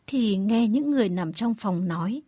thì 0.07 0.37
nghe 0.37 0.69
những 0.69 0.91
người 0.91 1.09
nằm 1.09 1.33
trong 1.33 1.55
phòng 1.55 1.89
nói, 1.89 2.23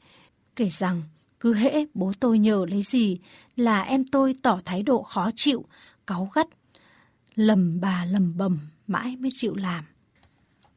kể 0.57 0.69
rằng 0.69 1.03
cứ 1.41 1.55
hễ 1.55 1.85
bố 1.95 2.13
tôi 2.21 2.39
nhờ 2.39 2.67
lấy 2.71 2.83
gì 2.83 3.19
là 3.57 3.83
em 3.83 4.05
tôi 4.05 4.37
tỏ 4.43 4.61
thái 4.65 4.83
độ 4.83 5.03
khó 5.03 5.31
chịu, 5.37 5.65
cáu 6.07 6.31
gắt, 6.35 6.47
lầm 7.35 7.81
bà 7.81 8.05
lầm 8.05 8.37
bầm 8.37 8.59
mãi 8.87 9.17
mới 9.17 9.31
chịu 9.35 9.55
làm. 9.55 9.85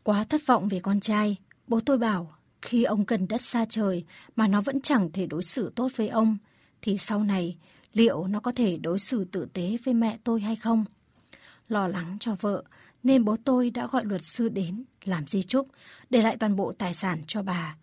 Quá 0.04 0.24
thất 0.24 0.42
vọng 0.46 0.68
về 0.68 0.80
con 0.80 1.00
trai, 1.00 1.36
bố 1.68 1.80
tôi 1.80 1.98
bảo 1.98 2.34
khi 2.62 2.84
ông 2.84 3.06
cần 3.06 3.28
đất 3.28 3.42
xa 3.42 3.66
trời 3.70 4.06
mà 4.36 4.48
nó 4.48 4.62
vẫn 4.62 4.82
chẳng 4.82 5.12
thể 5.12 5.26
đối 5.26 5.44
xử 5.44 5.72
tốt 5.76 5.92
với 5.96 6.08
ông, 6.08 6.38
thì 6.82 6.98
sau 6.98 7.24
này 7.24 7.58
liệu 7.94 8.28
nó 8.28 8.40
có 8.40 8.52
thể 8.52 8.78
đối 8.78 9.00
xử 9.00 9.26
tử 9.26 9.48
tế 9.54 9.78
với 9.86 9.94
mẹ 9.94 10.18
tôi 10.24 10.42
hay 10.42 10.56
không? 10.56 10.86
Lo 11.70 11.88
lắng 11.88 12.18
cho 12.20 12.36
vợ, 12.42 12.64
nên 13.08 13.26
bố 13.26 13.36
tôi 13.44 13.70
đã 13.70 13.88
gọi 13.88 14.06
luật 14.06 14.24
sư 14.24 14.50
đến 14.50 14.84
làm 15.04 15.28
di 15.28 15.42
chúc, 15.44 15.68
để 16.10 16.22
lại 16.22 16.38
toàn 16.38 16.56
bộ 16.56 16.74
tài 16.78 16.94
sản 16.94 17.22
cho 17.28 17.42
bà. 17.42 17.76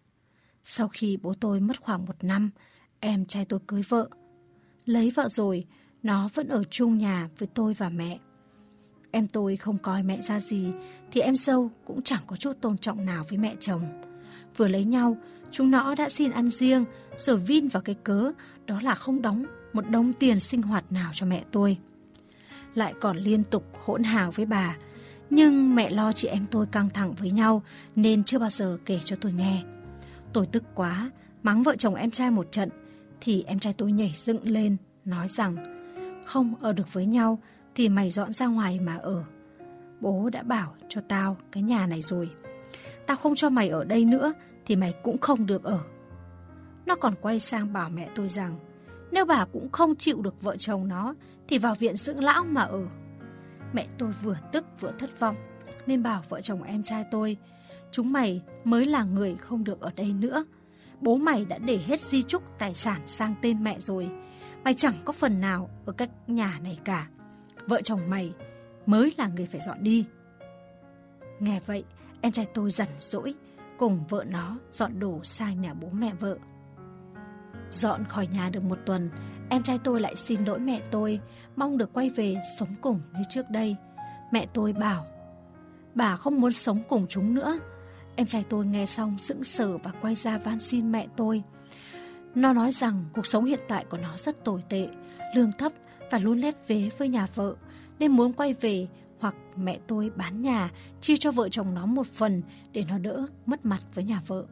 Sau 0.64 0.88
khi 0.88 1.16
bố 1.16 1.34
tôi 1.40 1.60
mất 1.60 1.80
khoảng 1.80 2.04
một 2.06 2.24
năm, 2.24 2.50
em 3.00 3.26
trai 3.26 3.44
tôi 3.44 3.60
cưới 3.66 3.82
vợ. 3.88 4.08
Lấy 4.84 5.10
vợ 5.10 5.28
rồi, 5.28 5.64
nó 6.02 6.28
vẫn 6.34 6.48
ở 6.48 6.64
chung 6.70 6.98
nhà 6.98 7.28
với 7.38 7.48
tôi 7.54 7.74
và 7.74 7.88
mẹ. 7.88 8.18
Em 9.10 9.26
tôi 9.26 9.56
không 9.56 9.78
coi 9.78 10.02
mẹ 10.02 10.22
ra 10.22 10.40
gì, 10.40 10.66
thì 11.12 11.20
em 11.20 11.36
dâu 11.36 11.70
cũng 11.84 12.02
chẳng 12.02 12.22
có 12.26 12.36
chút 12.36 12.60
tôn 12.60 12.78
trọng 12.78 13.04
nào 13.04 13.24
với 13.28 13.38
mẹ 13.38 13.54
chồng. 13.60 14.02
Vừa 14.56 14.68
lấy 14.68 14.84
nhau, 14.84 15.16
chúng 15.50 15.70
nó 15.70 15.94
đã 15.94 16.08
xin 16.08 16.30
ăn 16.30 16.48
riêng, 16.48 16.84
rồi 17.16 17.36
vin 17.36 17.68
vào 17.68 17.82
cái 17.82 17.94
cớ, 17.94 18.32
đó 18.66 18.80
là 18.82 18.94
không 18.94 19.22
đóng 19.22 19.44
một 19.72 19.90
đống 19.90 20.12
tiền 20.12 20.40
sinh 20.40 20.62
hoạt 20.62 20.92
nào 20.92 21.10
cho 21.14 21.26
mẹ 21.26 21.44
tôi. 21.52 21.78
Lại 22.74 22.94
còn 23.00 23.16
liên 23.16 23.44
tục 23.44 23.64
hỗn 23.84 24.02
hào 24.02 24.30
với 24.30 24.46
bà, 24.46 24.76
nhưng 25.30 25.74
mẹ 25.74 25.90
lo 25.90 26.12
chị 26.12 26.28
em 26.28 26.46
tôi 26.50 26.66
căng 26.66 26.90
thẳng 26.90 27.12
với 27.12 27.30
nhau 27.30 27.62
nên 27.96 28.24
chưa 28.24 28.38
bao 28.38 28.50
giờ 28.50 28.78
kể 28.84 29.00
cho 29.04 29.16
tôi 29.20 29.32
nghe. 29.32 29.62
Tôi 30.32 30.46
tức 30.46 30.64
quá, 30.74 31.10
mắng 31.42 31.62
vợ 31.62 31.76
chồng 31.76 31.94
em 31.94 32.10
trai 32.10 32.30
một 32.30 32.52
trận, 32.52 32.68
thì 33.20 33.44
em 33.46 33.58
trai 33.58 33.72
tôi 33.72 33.92
nhảy 33.92 34.12
dựng 34.16 34.48
lên, 34.48 34.76
nói 35.04 35.28
rằng 35.28 35.56
không 36.26 36.54
ở 36.60 36.72
được 36.72 36.92
với 36.92 37.06
nhau 37.06 37.38
thì 37.74 37.88
mày 37.88 38.10
dọn 38.10 38.32
ra 38.32 38.46
ngoài 38.46 38.80
mà 38.80 38.96
ở. 38.96 39.24
Bố 40.00 40.30
đã 40.30 40.42
bảo 40.42 40.74
cho 40.88 41.00
tao 41.08 41.36
cái 41.52 41.62
nhà 41.62 41.86
này 41.86 42.02
rồi. 42.02 42.30
Tao 43.06 43.16
không 43.16 43.34
cho 43.34 43.50
mày 43.50 43.68
ở 43.68 43.84
đây 43.84 44.04
nữa 44.04 44.32
thì 44.66 44.76
mày 44.76 44.94
cũng 45.02 45.18
không 45.18 45.46
được 45.46 45.64
ở. 45.64 45.78
Nó 46.86 46.96
còn 46.96 47.14
quay 47.20 47.40
sang 47.40 47.72
bảo 47.72 47.90
mẹ 47.90 48.08
tôi 48.14 48.28
rằng 48.28 48.58
nếu 49.10 49.24
bà 49.24 49.44
cũng 49.52 49.68
không 49.72 49.96
chịu 49.96 50.22
được 50.22 50.42
vợ 50.42 50.56
chồng 50.56 50.88
nó 50.88 51.14
thì 51.48 51.58
vào 51.58 51.74
viện 51.74 51.96
dưỡng 51.96 52.24
lão 52.24 52.44
mà 52.44 52.62
ở. 52.62 52.86
Mẹ 53.74 53.86
tôi 53.98 54.12
vừa 54.22 54.36
tức 54.52 54.64
vừa 54.80 54.92
thất 54.98 55.20
vọng 55.20 55.36
nên 55.86 56.02
bảo 56.02 56.22
vợ 56.28 56.40
chồng 56.40 56.62
em 56.62 56.82
trai 56.82 57.04
tôi 57.10 57.36
chúng 57.94 58.12
mày 58.12 58.42
mới 58.64 58.84
là 58.84 59.04
người 59.04 59.36
không 59.36 59.64
được 59.64 59.80
ở 59.80 59.90
đây 59.96 60.12
nữa. 60.12 60.44
Bố 61.00 61.16
mày 61.16 61.44
đã 61.44 61.58
để 61.58 61.78
hết 61.86 62.00
di 62.00 62.22
chúc 62.22 62.42
tài 62.58 62.74
sản 62.74 63.00
sang 63.06 63.34
tên 63.42 63.64
mẹ 63.64 63.80
rồi. 63.80 64.10
Mày 64.64 64.74
chẳng 64.74 64.94
có 65.04 65.12
phần 65.12 65.40
nào 65.40 65.70
ở 65.86 65.92
cách 65.92 66.10
nhà 66.26 66.58
này 66.62 66.78
cả. 66.84 67.08
Vợ 67.66 67.82
chồng 67.82 68.00
mày 68.10 68.32
mới 68.86 69.14
là 69.18 69.28
người 69.28 69.46
phải 69.46 69.60
dọn 69.60 69.78
đi. 69.80 70.06
Nghe 71.40 71.60
vậy, 71.66 71.84
em 72.20 72.32
trai 72.32 72.46
tôi 72.54 72.70
rằn 72.70 72.88
rỗi, 72.98 73.34
cùng 73.78 74.04
vợ 74.08 74.24
nó 74.28 74.58
dọn 74.72 74.98
đồ 74.98 75.20
sang 75.24 75.60
nhà 75.60 75.74
bố 75.74 75.88
mẹ 75.92 76.12
vợ. 76.20 76.38
Dọn 77.70 78.04
khỏi 78.04 78.26
nhà 78.26 78.50
được 78.52 78.62
một 78.62 78.78
tuần, 78.86 79.10
em 79.54 79.62
trai 79.62 79.78
tôi 79.78 80.00
lại 80.00 80.16
xin 80.16 80.44
lỗi 80.44 80.58
mẹ 80.58 80.80
tôi, 80.90 81.20
mong 81.56 81.78
được 81.78 81.92
quay 81.92 82.10
về 82.10 82.36
sống 82.58 82.74
cùng 82.80 83.00
như 83.12 83.22
trước 83.30 83.50
đây. 83.50 83.76
Mẹ 84.32 84.46
tôi 84.54 84.72
bảo, 84.72 85.06
bà 85.94 86.16
không 86.16 86.40
muốn 86.40 86.52
sống 86.52 86.82
cùng 86.88 87.06
chúng 87.08 87.34
nữa. 87.34 87.58
Em 88.16 88.26
trai 88.26 88.44
tôi 88.48 88.66
nghe 88.66 88.86
xong 88.86 89.18
sững 89.18 89.44
sờ 89.44 89.78
và 89.78 89.92
quay 90.00 90.14
ra 90.14 90.38
van 90.38 90.60
xin 90.60 90.92
mẹ 90.92 91.06
tôi. 91.16 91.42
Nó 92.34 92.52
nói 92.52 92.72
rằng 92.72 93.04
cuộc 93.12 93.26
sống 93.26 93.44
hiện 93.44 93.60
tại 93.68 93.84
của 93.90 93.96
nó 93.96 94.16
rất 94.16 94.44
tồi 94.44 94.62
tệ, 94.68 94.88
lương 95.34 95.52
thấp 95.52 95.72
và 96.10 96.18
luôn 96.18 96.38
lép 96.38 96.68
vế 96.68 96.90
với 96.98 97.08
nhà 97.08 97.26
vợ 97.34 97.54
nên 97.98 98.12
muốn 98.12 98.32
quay 98.32 98.52
về 98.52 98.86
hoặc 99.18 99.34
mẹ 99.56 99.78
tôi 99.86 100.10
bán 100.16 100.42
nhà 100.42 100.70
chia 101.00 101.16
cho 101.16 101.30
vợ 101.30 101.48
chồng 101.48 101.74
nó 101.74 101.86
một 101.86 102.06
phần 102.06 102.42
để 102.72 102.84
nó 102.88 102.98
đỡ 102.98 103.26
mất 103.46 103.64
mặt 103.64 103.80
với 103.94 104.04
nhà 104.04 104.22
vợ. 104.26 104.44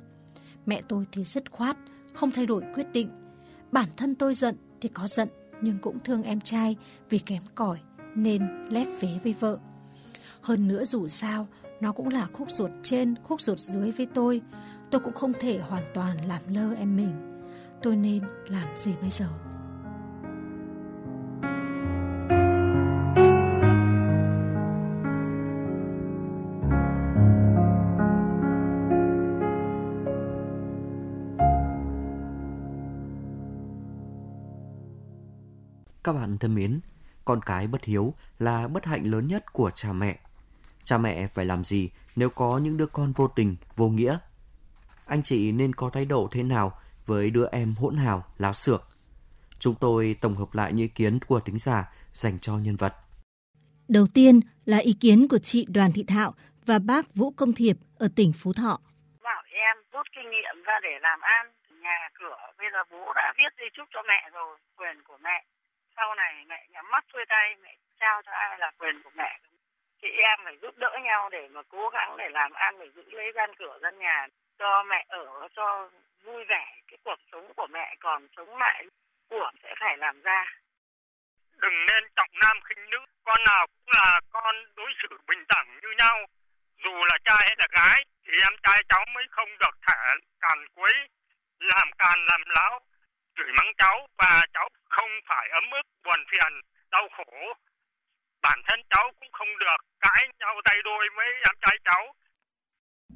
Mẹ 0.66 0.82
tôi 0.88 1.04
thì 1.12 1.24
dứt 1.24 1.50
khoát, 1.50 1.76
không 2.12 2.30
thay 2.30 2.46
đổi 2.46 2.62
quyết 2.74 2.86
định. 2.92 3.08
Bản 3.72 3.88
thân 3.96 4.14
tôi 4.14 4.34
giận 4.34 4.56
thì 4.82 4.88
có 4.88 5.08
giận 5.08 5.28
nhưng 5.60 5.78
cũng 5.78 5.98
thương 6.04 6.22
em 6.22 6.40
trai 6.40 6.76
vì 7.10 7.18
kém 7.18 7.42
cỏi 7.54 7.78
nên 8.14 8.66
lép 8.70 8.86
vế 9.00 9.18
với 9.24 9.34
vợ. 9.40 9.58
Hơn 10.40 10.68
nữa 10.68 10.84
dù 10.84 11.06
sao, 11.06 11.46
nó 11.80 11.92
cũng 11.92 12.08
là 12.08 12.26
khúc 12.32 12.50
ruột 12.50 12.70
trên, 12.82 13.14
khúc 13.22 13.40
ruột 13.40 13.58
dưới 13.58 13.90
với 13.90 14.06
tôi. 14.14 14.40
Tôi 14.90 15.00
cũng 15.00 15.14
không 15.14 15.32
thể 15.40 15.58
hoàn 15.58 15.84
toàn 15.94 16.16
làm 16.28 16.42
lơ 16.48 16.74
em 16.74 16.96
mình. 16.96 17.42
Tôi 17.82 17.96
nên 17.96 18.20
làm 18.48 18.76
gì 18.76 18.92
bây 19.00 19.10
giờ? 19.10 19.26
Các 36.04 36.12
bạn 36.12 36.38
thân 36.38 36.54
mến, 36.54 36.80
con 37.24 37.40
cái 37.46 37.66
bất 37.66 37.84
hiếu 37.84 38.14
là 38.38 38.68
bất 38.68 38.84
hạnh 38.86 39.10
lớn 39.10 39.26
nhất 39.26 39.52
của 39.52 39.70
cha 39.70 39.92
mẹ. 39.92 40.18
Cha 40.84 40.98
mẹ 40.98 41.26
phải 41.26 41.44
làm 41.44 41.64
gì 41.64 41.90
nếu 42.16 42.30
có 42.30 42.58
những 42.58 42.76
đứa 42.76 42.86
con 42.86 43.12
vô 43.12 43.28
tình, 43.28 43.56
vô 43.76 43.88
nghĩa? 43.88 44.18
Anh 45.06 45.22
chị 45.22 45.52
nên 45.52 45.72
có 45.72 45.90
thái 45.90 46.04
độ 46.04 46.28
thế 46.30 46.42
nào 46.42 46.72
với 47.06 47.30
đứa 47.30 47.46
em 47.52 47.74
hỗn 47.78 47.96
hào, 47.96 48.24
láo 48.38 48.52
xược? 48.52 48.82
Chúng 49.58 49.74
tôi 49.74 50.16
tổng 50.20 50.34
hợp 50.34 50.54
lại 50.54 50.72
những 50.72 50.84
ý 50.84 50.88
kiến 50.88 51.18
của 51.26 51.40
tính 51.40 51.58
giả 51.58 51.92
dành 52.12 52.38
cho 52.38 52.52
nhân 52.58 52.76
vật. 52.76 52.94
Đầu 53.88 54.06
tiên 54.14 54.40
là 54.64 54.78
ý 54.78 54.92
kiến 55.00 55.28
của 55.28 55.38
chị 55.38 55.66
Đoàn 55.68 55.92
Thị 55.92 56.04
Thạo 56.08 56.34
và 56.66 56.78
bác 56.78 57.14
Vũ 57.14 57.30
Công 57.30 57.52
Thiệp 57.52 57.76
ở 57.98 58.08
tỉnh 58.16 58.32
Phú 58.32 58.52
Thọ. 58.52 58.80
Bảo 59.24 59.42
em 59.52 59.76
rút 59.92 60.06
kinh 60.16 60.30
nghiệm 60.30 60.62
ra 60.66 60.74
để 60.82 60.94
làm 61.00 61.20
ăn, 61.20 61.46
nhà 61.82 61.98
cửa, 62.18 62.36
bây 62.58 62.66
giờ 62.72 62.78
bố 62.90 63.12
đã 63.14 63.32
viết 63.38 63.52
di 63.58 63.68
chúc 63.76 63.88
cho 63.94 64.00
mẹ 64.08 64.30
rồi, 64.32 64.58
quyền 64.76 64.96
của 65.08 65.18
mẹ 65.22 65.44
sau 65.96 66.14
này 66.14 66.44
mẹ 66.48 66.66
nhắm 66.70 66.90
mắt 66.90 67.04
xuôi 67.12 67.24
tay, 67.28 67.56
mẹ 67.62 67.76
trao 68.00 68.22
cho 68.22 68.32
ai 68.32 68.58
là 68.58 68.70
quyền 68.78 69.02
của 69.02 69.10
mẹ. 69.14 69.38
Chị 70.02 70.08
em 70.08 70.38
phải 70.44 70.56
giúp 70.62 70.78
đỡ 70.78 70.98
nhau 71.02 71.28
để 71.30 71.48
mà 71.48 71.62
cố 71.68 71.88
gắng 71.88 72.16
để 72.16 72.28
làm 72.28 72.52
ăn, 72.52 72.78
để 72.78 72.90
giữ 72.94 73.10
lấy 73.10 73.32
gian 73.34 73.50
cửa 73.58 73.78
gian 73.82 73.98
nhà, 73.98 74.26
cho 74.58 74.82
mẹ 74.82 75.04
ở, 75.08 75.48
cho 75.56 75.90
vui 76.24 76.44
vẻ. 76.44 76.80
Cái 76.88 76.98
cuộc 77.04 77.18
sống 77.32 77.52
của 77.56 77.66
mẹ 77.66 77.94
còn 78.00 78.26
sống 78.36 78.58
lại 78.58 78.84
của 79.28 79.50
sẽ 79.62 79.74
phải 79.80 79.96
làm 79.96 80.22
ra. 80.22 80.44
Đừng 81.56 81.86
nên 81.90 82.08
trọng 82.16 82.30
nam 82.42 82.60
khinh 82.64 82.90
nữ. 82.90 82.98
Con 83.24 83.44
nào 83.46 83.66
cũng 83.66 83.92
là 83.94 84.20
con 84.30 84.54
đối 84.76 84.92
xử 85.02 85.08
bình 85.26 85.44
đẳng 85.48 85.78
như 85.82 85.88
nhau. 85.98 86.26
Dù 86.84 86.90
là 86.90 87.18
trai 87.24 87.38
hay 87.40 87.56
là 87.58 87.66
gái, 87.70 88.04
thì 88.24 88.32
em 88.42 88.52
trai 88.62 88.82
cháu 88.88 89.04
mới 89.14 89.24
không 89.30 89.48
được 89.58 89.74
thả 89.82 90.14
càn 90.40 90.66
quấy, 90.74 90.94
làm 91.58 91.90
càn 91.98 92.26
làm 92.26 92.42
láo 92.46 92.80
chửi 93.36 93.50
mắng 93.58 93.72
cháu 93.78 93.96
và 94.18 94.46
cháu 94.54 94.68
không 94.94 95.10
phải 95.28 95.46
ấm 95.58 95.64
ức, 95.78 95.86
buồn 96.04 96.20
phiền, 96.30 96.52
đau 96.90 97.08
khổ. 97.16 97.42
Bản 98.42 98.58
thân 98.66 98.80
cháu 98.90 99.04
cũng 99.20 99.28
không 99.32 99.48
được 99.60 99.80
cãi 100.00 100.22
nhau 100.40 100.54
tay 100.64 100.76
đôi 100.84 101.04
với 101.16 101.26
em 101.48 101.54
trai 101.62 101.76
cháu. 101.84 102.02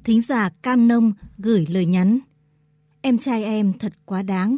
Thính 0.05 0.21
giả 0.21 0.49
Cam 0.63 0.87
Nông 0.87 1.13
gửi 1.37 1.65
lời 1.69 1.85
nhắn. 1.85 2.19
Em 3.01 3.17
trai 3.17 3.43
em 3.43 3.73
thật 3.79 3.93
quá 4.05 4.21
đáng. 4.21 4.57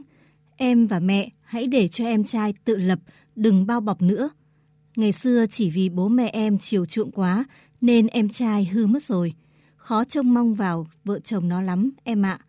Em 0.57 0.87
và 0.87 0.99
mẹ 0.99 1.29
hãy 1.43 1.67
để 1.67 1.87
cho 1.87 2.05
em 2.05 2.23
trai 2.23 2.53
tự 2.65 2.77
lập, 2.77 2.99
đừng 3.35 3.67
bao 3.67 3.81
bọc 3.81 4.01
nữa. 4.01 4.29
Ngày 4.95 5.11
xưa 5.11 5.45
chỉ 5.49 5.71
vì 5.71 5.89
bố 5.89 6.07
mẹ 6.07 6.29
em 6.33 6.57
chiều 6.57 6.85
chuộng 6.85 7.11
quá 7.11 7.45
nên 7.81 8.07
em 8.07 8.29
trai 8.29 8.65
hư 8.65 8.87
mất 8.87 9.01
rồi. 9.01 9.33
Khó 9.75 10.03
trông 10.03 10.33
mong 10.33 10.55
vào 10.55 10.87
vợ 11.03 11.19
chồng 11.19 11.49
nó 11.49 11.61
lắm 11.61 11.91
em 12.03 12.25
ạ. 12.25 12.39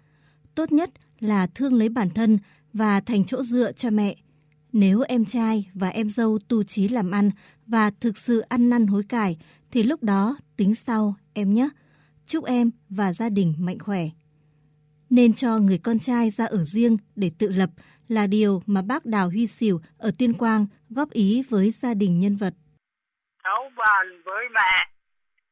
Tốt 0.54 0.72
nhất 0.72 0.90
là 1.20 1.46
thương 1.54 1.74
lấy 1.74 1.88
bản 1.88 2.10
thân 2.10 2.38
và 2.72 3.00
thành 3.00 3.24
chỗ 3.24 3.42
dựa 3.42 3.72
cho 3.72 3.90
mẹ. 3.90 4.14
Nếu 4.72 5.02
em 5.08 5.24
trai 5.24 5.70
và 5.74 5.88
em 5.88 6.10
dâu 6.10 6.38
tu 6.48 6.62
trí 6.62 6.88
làm 6.88 7.10
ăn 7.10 7.30
và 7.66 7.90
thực 8.00 8.18
sự 8.18 8.40
ăn 8.40 8.70
năn 8.70 8.86
hối 8.86 9.02
cải, 9.08 9.36
thì 9.70 9.82
lúc 9.82 10.02
đó 10.02 10.36
tính 10.56 10.74
sau 10.74 11.14
em 11.34 11.54
nhé. 11.54 11.68
Chúc 12.26 12.44
em 12.44 12.70
và 12.88 13.12
gia 13.12 13.28
đình 13.28 13.54
mạnh 13.58 13.78
khỏe. 13.78 14.02
Nên 15.10 15.34
cho 15.34 15.58
người 15.58 15.78
con 15.78 15.98
trai 15.98 16.30
ra 16.30 16.46
ở 16.46 16.64
riêng 16.64 16.96
để 17.16 17.30
tự 17.38 17.48
lập 17.48 17.70
là 18.08 18.26
điều 18.26 18.62
mà 18.66 18.82
bác 18.82 19.06
Đào 19.06 19.28
Huy 19.28 19.46
Sỉu 19.46 19.80
ở 19.98 20.10
Tuyên 20.18 20.32
Quang 20.32 20.66
góp 20.90 21.10
ý 21.10 21.42
với 21.48 21.70
gia 21.70 21.94
đình 21.94 22.20
nhân 22.20 22.36
vật. 22.36 22.54
Cháu 23.44 23.70
bàn 23.76 24.22
với 24.24 24.44
mẹ, 24.54 24.90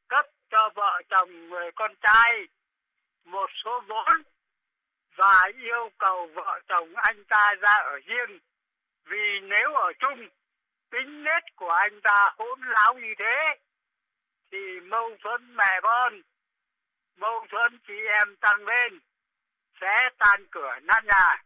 cấp 0.08 0.24
cho 0.50 0.58
vợ 0.76 1.02
chồng 1.10 1.48
người 1.50 1.70
con 1.74 1.90
trai 2.02 2.32
một 3.24 3.50
số 3.64 3.70
vốn 3.88 4.22
và 5.18 5.50
yêu 5.62 5.90
cầu 5.98 6.30
vợ 6.34 6.60
chồng 6.68 6.88
anh 6.96 7.24
ta 7.24 7.54
ra 7.60 7.74
ở 7.74 7.98
riêng. 8.06 8.38
Vì 9.04 9.40
nếu 9.42 9.74
ở 9.74 9.92
chung, 9.98 10.28
tính 10.90 11.24
nết 11.24 11.42
của 11.56 11.70
anh 11.70 12.00
ta 12.00 12.34
hỗn 12.38 12.60
láo 12.62 12.94
như 12.94 13.14
thế, 13.18 13.56
thì 14.52 14.80
mâu 14.80 15.16
thuẫn 15.22 15.56
mẹ 15.56 15.80
con, 15.82 16.20
mâu 17.16 17.46
thuẫn 17.50 17.78
chị 17.86 17.94
em 18.20 18.36
tăng 18.36 18.64
lên, 18.64 18.98
sẽ 19.80 19.96
tan 20.18 20.46
cửa 20.50 20.74
nát 20.82 21.04
nhà. 21.04 21.42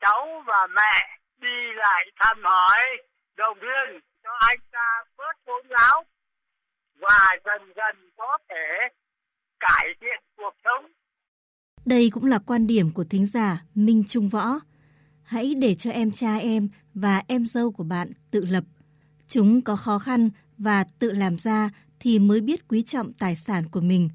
Cháu 0.00 0.42
và 0.46 0.66
mẹ 0.66 1.18
đi 1.38 1.72
lại 1.74 2.10
thăm 2.16 2.44
hỏi, 2.44 2.96
động 3.36 3.58
viên 3.58 4.00
cho 4.22 4.30
anh 4.40 4.58
ta 4.70 5.04
bớt 5.16 5.36
hỗn 5.46 5.66
láo 5.68 6.04
và 6.98 7.36
dần 7.44 7.72
dần 7.76 8.10
có 8.16 8.38
thể 8.48 8.88
cải 9.60 9.94
thiện 10.00 10.22
cuộc 10.36 10.54
sống 10.64 10.92
đây 11.84 12.10
cũng 12.10 12.24
là 12.24 12.38
quan 12.38 12.66
điểm 12.66 12.90
của 12.90 13.04
thính 13.04 13.26
giả 13.26 13.64
Minh 13.74 14.04
Trung 14.08 14.28
Võ. 14.28 14.60
Hãy 15.22 15.54
để 15.54 15.74
cho 15.74 15.90
em 15.90 16.10
cha 16.10 16.36
em 16.36 16.68
và 16.94 17.22
em 17.26 17.44
dâu 17.44 17.72
của 17.72 17.84
bạn 17.84 18.08
tự 18.30 18.44
lập. 18.44 18.64
Chúng 19.28 19.62
có 19.62 19.76
khó 19.76 19.98
khăn 19.98 20.30
và 20.58 20.84
tự 20.84 21.10
làm 21.10 21.38
ra 21.38 21.70
thì 22.00 22.18
mới 22.18 22.40
biết 22.40 22.68
quý 22.68 22.82
trọng 22.82 23.12
tài 23.12 23.36
sản 23.36 23.68
của 23.68 23.80
mình. 23.80 24.08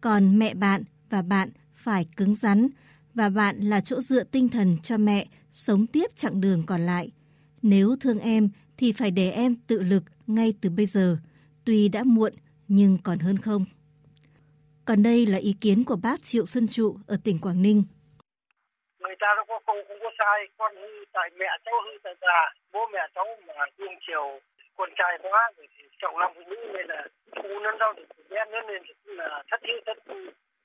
Còn 0.00 0.38
mẹ 0.38 0.54
bạn 0.54 0.82
và 1.10 1.22
bạn 1.22 1.50
phải 1.74 2.06
cứng 2.16 2.34
rắn 2.34 2.68
và 3.14 3.28
bạn 3.28 3.60
là 3.60 3.80
chỗ 3.80 4.00
dựa 4.00 4.24
tinh 4.24 4.48
thần 4.48 4.76
cho 4.82 4.96
mẹ 4.96 5.26
sống 5.52 5.86
tiếp 5.86 6.06
chặng 6.16 6.40
đường 6.40 6.62
còn 6.66 6.80
lại. 6.80 7.10
Nếu 7.62 7.96
thương 8.00 8.18
em 8.18 8.48
thì 8.76 8.92
phải 8.92 9.10
để 9.10 9.30
em 9.30 9.54
tự 9.54 9.80
lực 9.80 10.04
ngay 10.26 10.54
từ 10.60 10.70
bây 10.70 10.86
giờ. 10.86 11.18
Tuy 11.64 11.88
đã 11.88 12.04
muộn 12.04 12.32
nhưng 12.68 12.98
còn 12.98 13.18
hơn 13.18 13.38
không. 13.38 13.64
Còn 14.88 14.98
đây 15.02 15.26
là 15.32 15.38
ý 15.50 15.52
kiến 15.60 15.78
của 15.88 15.98
bác 16.06 16.18
Triệu 16.22 16.46
Xuân 16.46 16.66
Trụ 16.74 16.96
ở 17.14 17.16
tỉnh 17.24 17.38
Quảng 17.44 17.62
Ninh. 17.62 17.82
Người 19.02 19.16
ta 19.20 19.28
đâu 19.36 19.44
có 19.48 19.60
không, 19.66 19.80
không 19.88 20.00
có 20.04 20.10
sai, 20.18 20.38
con 20.58 20.72
hư 20.80 20.92
tại 21.12 21.30
mẹ 21.38 21.50
cháu 21.64 21.74
hư 21.84 21.92
tại 22.04 22.14
già, 22.20 22.40
bố 22.72 22.80
mẹ 22.92 23.02
cháu 23.14 23.26
mà 23.46 23.54
đương 23.78 23.96
chiều 24.06 24.26
con 24.76 24.90
trai 24.98 25.12
quá 25.22 25.52
thì 25.56 25.84
trọng 26.00 26.18
nam 26.18 26.30
phụ 26.34 26.42
nữ 26.50 26.56
nên 26.74 26.86
là 26.92 27.00
phụ 27.36 27.50
nâng 27.64 27.78
đau 27.78 27.92
thì 27.96 28.02
bé 28.30 28.44
lên 28.52 28.82
thì 28.86 28.92
là 29.04 29.42
thất 29.50 29.60
hiếu 29.66 29.80
thất 29.86 29.98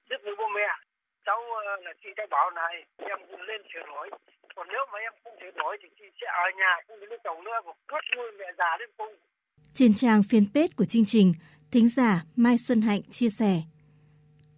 rất 0.10 0.20
với 0.24 0.36
bố 0.40 0.48
mẹ. 0.56 0.70
Cháu 1.26 1.40
ờ, 1.66 1.76
là 1.86 1.94
chị 2.04 2.10
cháu 2.18 2.28
bảo 2.30 2.52
này 2.52 2.74
em 2.98 3.20
cũng 3.30 3.42
lên 3.42 3.62
sửa 3.74 3.86
đổi 3.92 4.10
còn 4.58 4.68
nếu 4.72 4.84
mà 4.92 4.98
em 5.00 5.14
không 5.24 5.34
sửa 5.40 5.52
đổi 5.62 5.78
thì 5.82 5.90
chị 5.98 6.06
sẽ 6.22 6.28
ở 6.44 6.48
nhà 6.60 6.72
không 6.88 7.00
đến 7.00 7.20
chồng 7.24 7.44
nữa 7.44 7.58
và 7.66 7.74
cướp 7.88 8.04
nuôi 8.16 8.32
mẹ 8.40 8.46
già 8.58 8.78
đến 8.80 8.90
cùng. 8.98 9.14
Trên 9.74 9.94
trang 9.94 10.22
fanpage 10.30 10.74
của 10.78 10.86
chương 10.86 11.06
trình 11.06 11.34
thính 11.72 11.88
giả 11.90 12.22
Mai 12.36 12.58
Xuân 12.58 12.82
Hạnh 12.82 13.02
chia 13.10 13.30
sẻ 13.30 13.54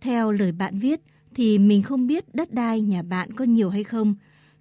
theo 0.01 0.31
lời 0.31 0.51
bạn 0.51 0.79
viết 0.79 0.99
thì 1.35 1.57
mình 1.57 1.81
không 1.81 2.07
biết 2.07 2.35
đất 2.35 2.53
đai 2.53 2.81
nhà 2.81 3.03
bạn 3.03 3.33
có 3.33 3.45
nhiều 3.45 3.69
hay 3.69 3.83
không. 3.83 4.15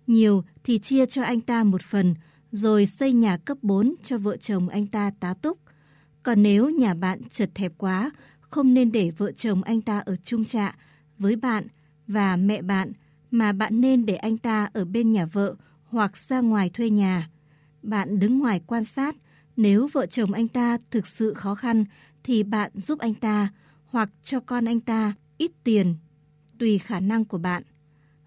Nhiều 0.06 0.44
thì 0.64 0.78
chia 0.78 1.06
cho 1.06 1.22
anh 1.22 1.40
ta 1.40 1.64
một 1.64 1.82
phần 1.82 2.14
rồi 2.52 2.86
xây 2.86 3.12
nhà 3.12 3.36
cấp 3.36 3.58
4 3.62 3.94
cho 4.02 4.18
vợ 4.18 4.36
chồng 4.36 4.68
anh 4.68 4.86
ta 4.86 5.10
tá 5.20 5.34
túc. 5.34 5.58
Còn 6.22 6.42
nếu 6.42 6.70
nhà 6.70 6.94
bạn 6.94 7.20
chật 7.28 7.50
hẹp 7.56 7.72
quá, 7.78 8.10
không 8.40 8.74
nên 8.74 8.92
để 8.92 9.10
vợ 9.10 9.32
chồng 9.32 9.62
anh 9.62 9.80
ta 9.80 9.98
ở 9.98 10.16
chung 10.16 10.44
trạ 10.44 10.76
với 11.18 11.36
bạn 11.36 11.66
và 12.06 12.36
mẹ 12.36 12.62
bạn 12.62 12.92
mà 13.30 13.52
bạn 13.52 13.80
nên 13.80 14.06
để 14.06 14.16
anh 14.16 14.36
ta 14.36 14.70
ở 14.72 14.84
bên 14.84 15.12
nhà 15.12 15.26
vợ 15.26 15.54
hoặc 15.84 16.16
ra 16.16 16.40
ngoài 16.40 16.70
thuê 16.70 16.90
nhà. 16.90 17.30
Bạn 17.82 18.18
đứng 18.18 18.38
ngoài 18.38 18.60
quan 18.66 18.84
sát, 18.84 19.16
nếu 19.56 19.88
vợ 19.92 20.06
chồng 20.06 20.32
anh 20.32 20.48
ta 20.48 20.78
thực 20.90 21.06
sự 21.06 21.34
khó 21.34 21.54
khăn 21.54 21.84
thì 22.24 22.42
bạn 22.42 22.70
giúp 22.74 22.98
anh 22.98 23.14
ta 23.14 23.48
hoặc 23.86 24.10
cho 24.22 24.40
con 24.40 24.64
anh 24.64 24.80
ta 24.80 25.12
ít 25.38 25.50
tiền, 25.64 25.96
tùy 26.58 26.80
khả 26.86 27.00
năng 27.00 27.24
của 27.24 27.38
bạn. 27.38 27.62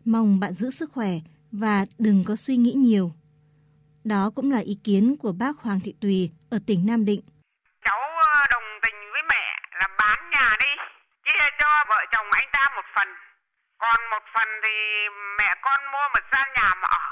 Mong 0.05 0.39
bạn 0.39 0.53
giữ 0.53 0.69
sức 0.69 0.89
khỏe 0.93 1.11
và 1.51 1.85
đừng 1.99 2.23
có 2.27 2.35
suy 2.35 2.55
nghĩ 2.57 2.73
nhiều. 2.73 3.11
Đó 4.03 4.31
cũng 4.35 4.51
là 4.51 4.59
ý 4.59 4.75
kiến 4.83 5.15
của 5.21 5.33
bác 5.39 5.53
Hoàng 5.63 5.79
Thị 5.83 5.93
Tùy 6.01 6.31
ở 6.51 6.57
tỉnh 6.67 6.85
Nam 6.87 7.05
Định. 7.05 7.21
Cháu 7.85 8.01
ờ, 8.25 8.33
đồng 8.53 8.67
tình 8.83 8.97
với 9.13 9.23
mẹ 9.31 9.45
là 9.79 9.87
bán 9.99 10.19
nhà 10.33 10.47
đi, 10.63 10.71
chia 11.25 11.45
cho 11.59 11.69
vợ 11.89 11.99
chồng 12.11 12.27
anh 12.31 12.49
ta 12.53 12.63
một 12.75 12.87
phần. 12.95 13.07
Còn 13.77 13.99
một 14.11 14.23
phần 14.33 14.47
thì 14.63 14.75
mẹ 15.39 15.49
con 15.65 15.79
mua 15.91 16.05
một 16.13 16.23
gian 16.31 16.47
nhà 16.57 16.69
mà 16.81 16.87
ở 16.99 17.11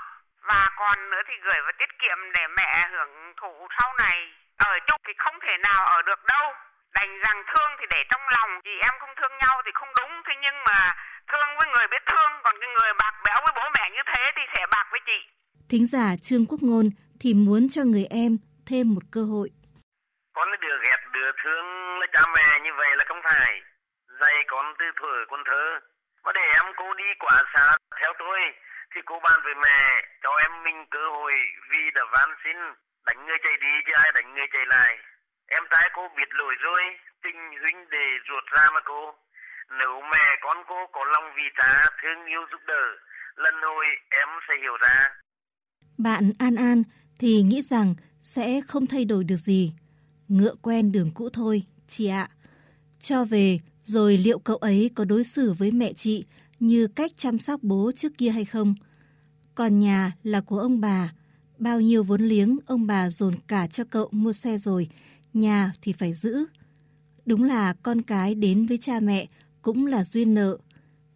và 0.50 0.70
còn 0.80 1.10
nữa 1.12 1.24
thì 1.28 1.36
gửi 1.46 1.60
vào 1.66 1.76
tiết 1.80 1.92
kiệm 2.02 2.18
để 2.36 2.44
mẹ 2.58 2.72
hưởng 2.94 3.14
thụ 3.42 3.54
sau 3.78 3.90
này. 4.04 4.18
Ở 4.58 4.72
chung 4.88 5.02
thì 5.08 5.14
không 5.18 5.38
thể 5.46 5.56
nào 5.68 5.82
ở 5.86 6.02
được 6.02 6.22
đâu. 6.34 6.46
Đành 6.98 7.12
rằng 7.24 7.40
thương 7.50 7.72
thì 7.80 7.86
để 7.94 8.02
trong 8.12 8.22
lòng, 8.36 8.50
chị 8.66 8.76
em 8.88 8.94
không 9.00 9.14
thương 9.20 9.36
nhau 9.42 9.56
thì 9.66 9.72
không 9.80 9.92
đúng. 10.00 10.14
Thế 10.26 10.34
nhưng 10.44 10.58
mà 10.68 10.80
thương 11.32 11.50
với 11.58 11.68
người 11.74 11.88
biết 11.92 12.04
thương, 12.12 12.32
còn 12.44 12.56
cái 12.62 12.70
người 12.76 12.92
bạc 13.02 13.14
béo 13.26 13.38
với 13.46 13.54
bố 13.58 13.66
mẹ 13.76 13.86
như 13.96 14.04
thế 14.12 14.24
thì 14.36 14.44
sẽ 14.54 14.62
bạc 14.74 14.86
với 14.92 15.02
chị. 15.10 15.20
Thính 15.70 15.86
giả 15.94 16.08
Trương 16.26 16.46
Quốc 16.50 16.62
Ngôn 16.68 16.86
thì 17.22 17.30
muốn 17.46 17.62
cho 17.74 17.82
người 17.86 18.08
em 18.26 18.32
thêm 18.68 18.86
một 18.96 19.06
cơ 19.16 19.22
hội. 19.34 19.50
Con 20.36 20.48
đứa 20.62 20.78
ghét 20.86 21.00
đứa 21.16 21.32
thương 21.44 21.66
là 22.00 22.08
cha 22.14 22.22
mẹ 22.36 22.50
như 22.64 22.72
vậy 22.78 22.92
là 22.98 23.04
không 23.08 23.22
phải. 23.24 23.52
Dạy 24.22 24.38
con 24.48 24.66
từ 24.80 24.86
thuở 25.00 25.16
con 25.30 25.42
thơ. 25.50 25.64
Mà 26.24 26.32
để 26.36 26.42
em 26.60 26.66
cô 26.78 26.94
đi 26.94 27.10
quá 27.20 27.38
xa 27.54 27.66
theo 28.00 28.14
tôi 28.20 28.40
thì 28.96 29.02
cô 29.06 29.16
bàn 29.26 29.40
với 29.44 29.56
mẹ 29.56 29.82
cho 30.24 30.30
em 30.46 30.52
mình 30.64 30.86
cơ 30.92 31.04
hội 31.16 31.34
vì 31.70 31.82
đã 31.96 32.04
van 32.14 32.30
xin 32.44 32.58
đánh 33.08 33.26
người 33.26 33.38
chạy 33.44 33.56
đi 33.62 33.74
chứ 33.86 33.94
ai 34.04 34.12
đánh 34.16 34.34
người 34.34 34.48
chạy 34.54 34.66
lại. 34.66 34.92
Em 35.58 35.64
trai 35.72 35.90
cô 35.96 36.02
biết 36.18 36.30
lỗi 36.40 36.54
rồi, 36.66 36.82
tình 37.24 37.40
huynh 37.62 37.80
để 37.92 38.06
ruột 38.28 38.44
ra 38.56 38.66
mà 38.74 38.82
cô. 38.86 39.02
Nếu 39.80 39.94
mẹ 40.12 40.26
con 40.44 40.58
cô 40.70 40.76
có 40.94 41.02
lòng 41.14 41.28
vì 41.36 41.44
cha, 41.58 41.72
thương 42.02 42.26
yêu 42.26 42.42
giúp 42.52 42.62
đỡ, 42.68 42.84
lần 43.36 43.56
hồi 43.62 43.86
em 44.10 44.30
sẽ 44.48 44.54
hiểu 44.62 44.78
ra. 44.82 44.96
Bạn 45.98 46.32
An 46.40 46.56
An 46.56 46.84
thì 47.20 47.42
nghĩ 47.42 47.62
rằng 47.62 47.96
sẽ 48.22 48.62
không 48.68 48.86
thay 48.88 49.06
đổi 49.06 49.24
được 49.24 49.36
gì. 49.36 49.74
Ngựa 50.28 50.56
quen 50.62 50.92
đường 50.92 51.12
cũ 51.16 51.30
thôi, 51.34 51.64
chị 51.88 52.08
ạ. 52.08 52.28
Cho 53.00 53.26
về, 53.26 53.60
rồi 53.82 54.18
liệu 54.18 54.40
cậu 54.40 54.58
ấy 54.58 54.92
có 54.96 55.06
đối 55.06 55.24
xử 55.24 55.54
với 55.54 55.72
mẹ 55.72 55.94
chị 55.94 56.26
như 56.60 56.88
cách 56.96 57.12
chăm 57.16 57.40
sóc 57.40 57.60
bố 57.64 57.92
trước 57.96 58.10
kia 58.18 58.30
hay 58.30 58.46
không? 58.46 58.76
Còn 59.56 59.80
nhà 59.80 60.12
là 60.24 60.42
của 60.46 60.60
ông 60.60 60.82
bà, 60.82 61.10
bao 61.58 61.80
nhiêu 61.82 62.04
vốn 62.04 62.22
liếng 62.22 62.58
ông 62.68 62.88
bà 62.88 63.10
dồn 63.10 63.34
cả 63.48 63.68
cho 63.68 63.84
cậu 63.92 64.10
mua 64.12 64.34
xe 64.34 64.58
rồi, 64.58 64.90
nhà 65.34 65.72
thì 65.82 65.94
phải 65.94 66.14
giữ. 66.14 66.46
Đúng 67.26 67.44
là 67.44 67.74
con 67.84 68.02
cái 68.02 68.36
đến 68.36 68.66
với 68.66 68.78
cha 68.78 69.00
mẹ 69.00 69.28
cũng 69.62 69.86
là 69.86 70.04
duyên 70.04 70.34
nợ. 70.34 70.58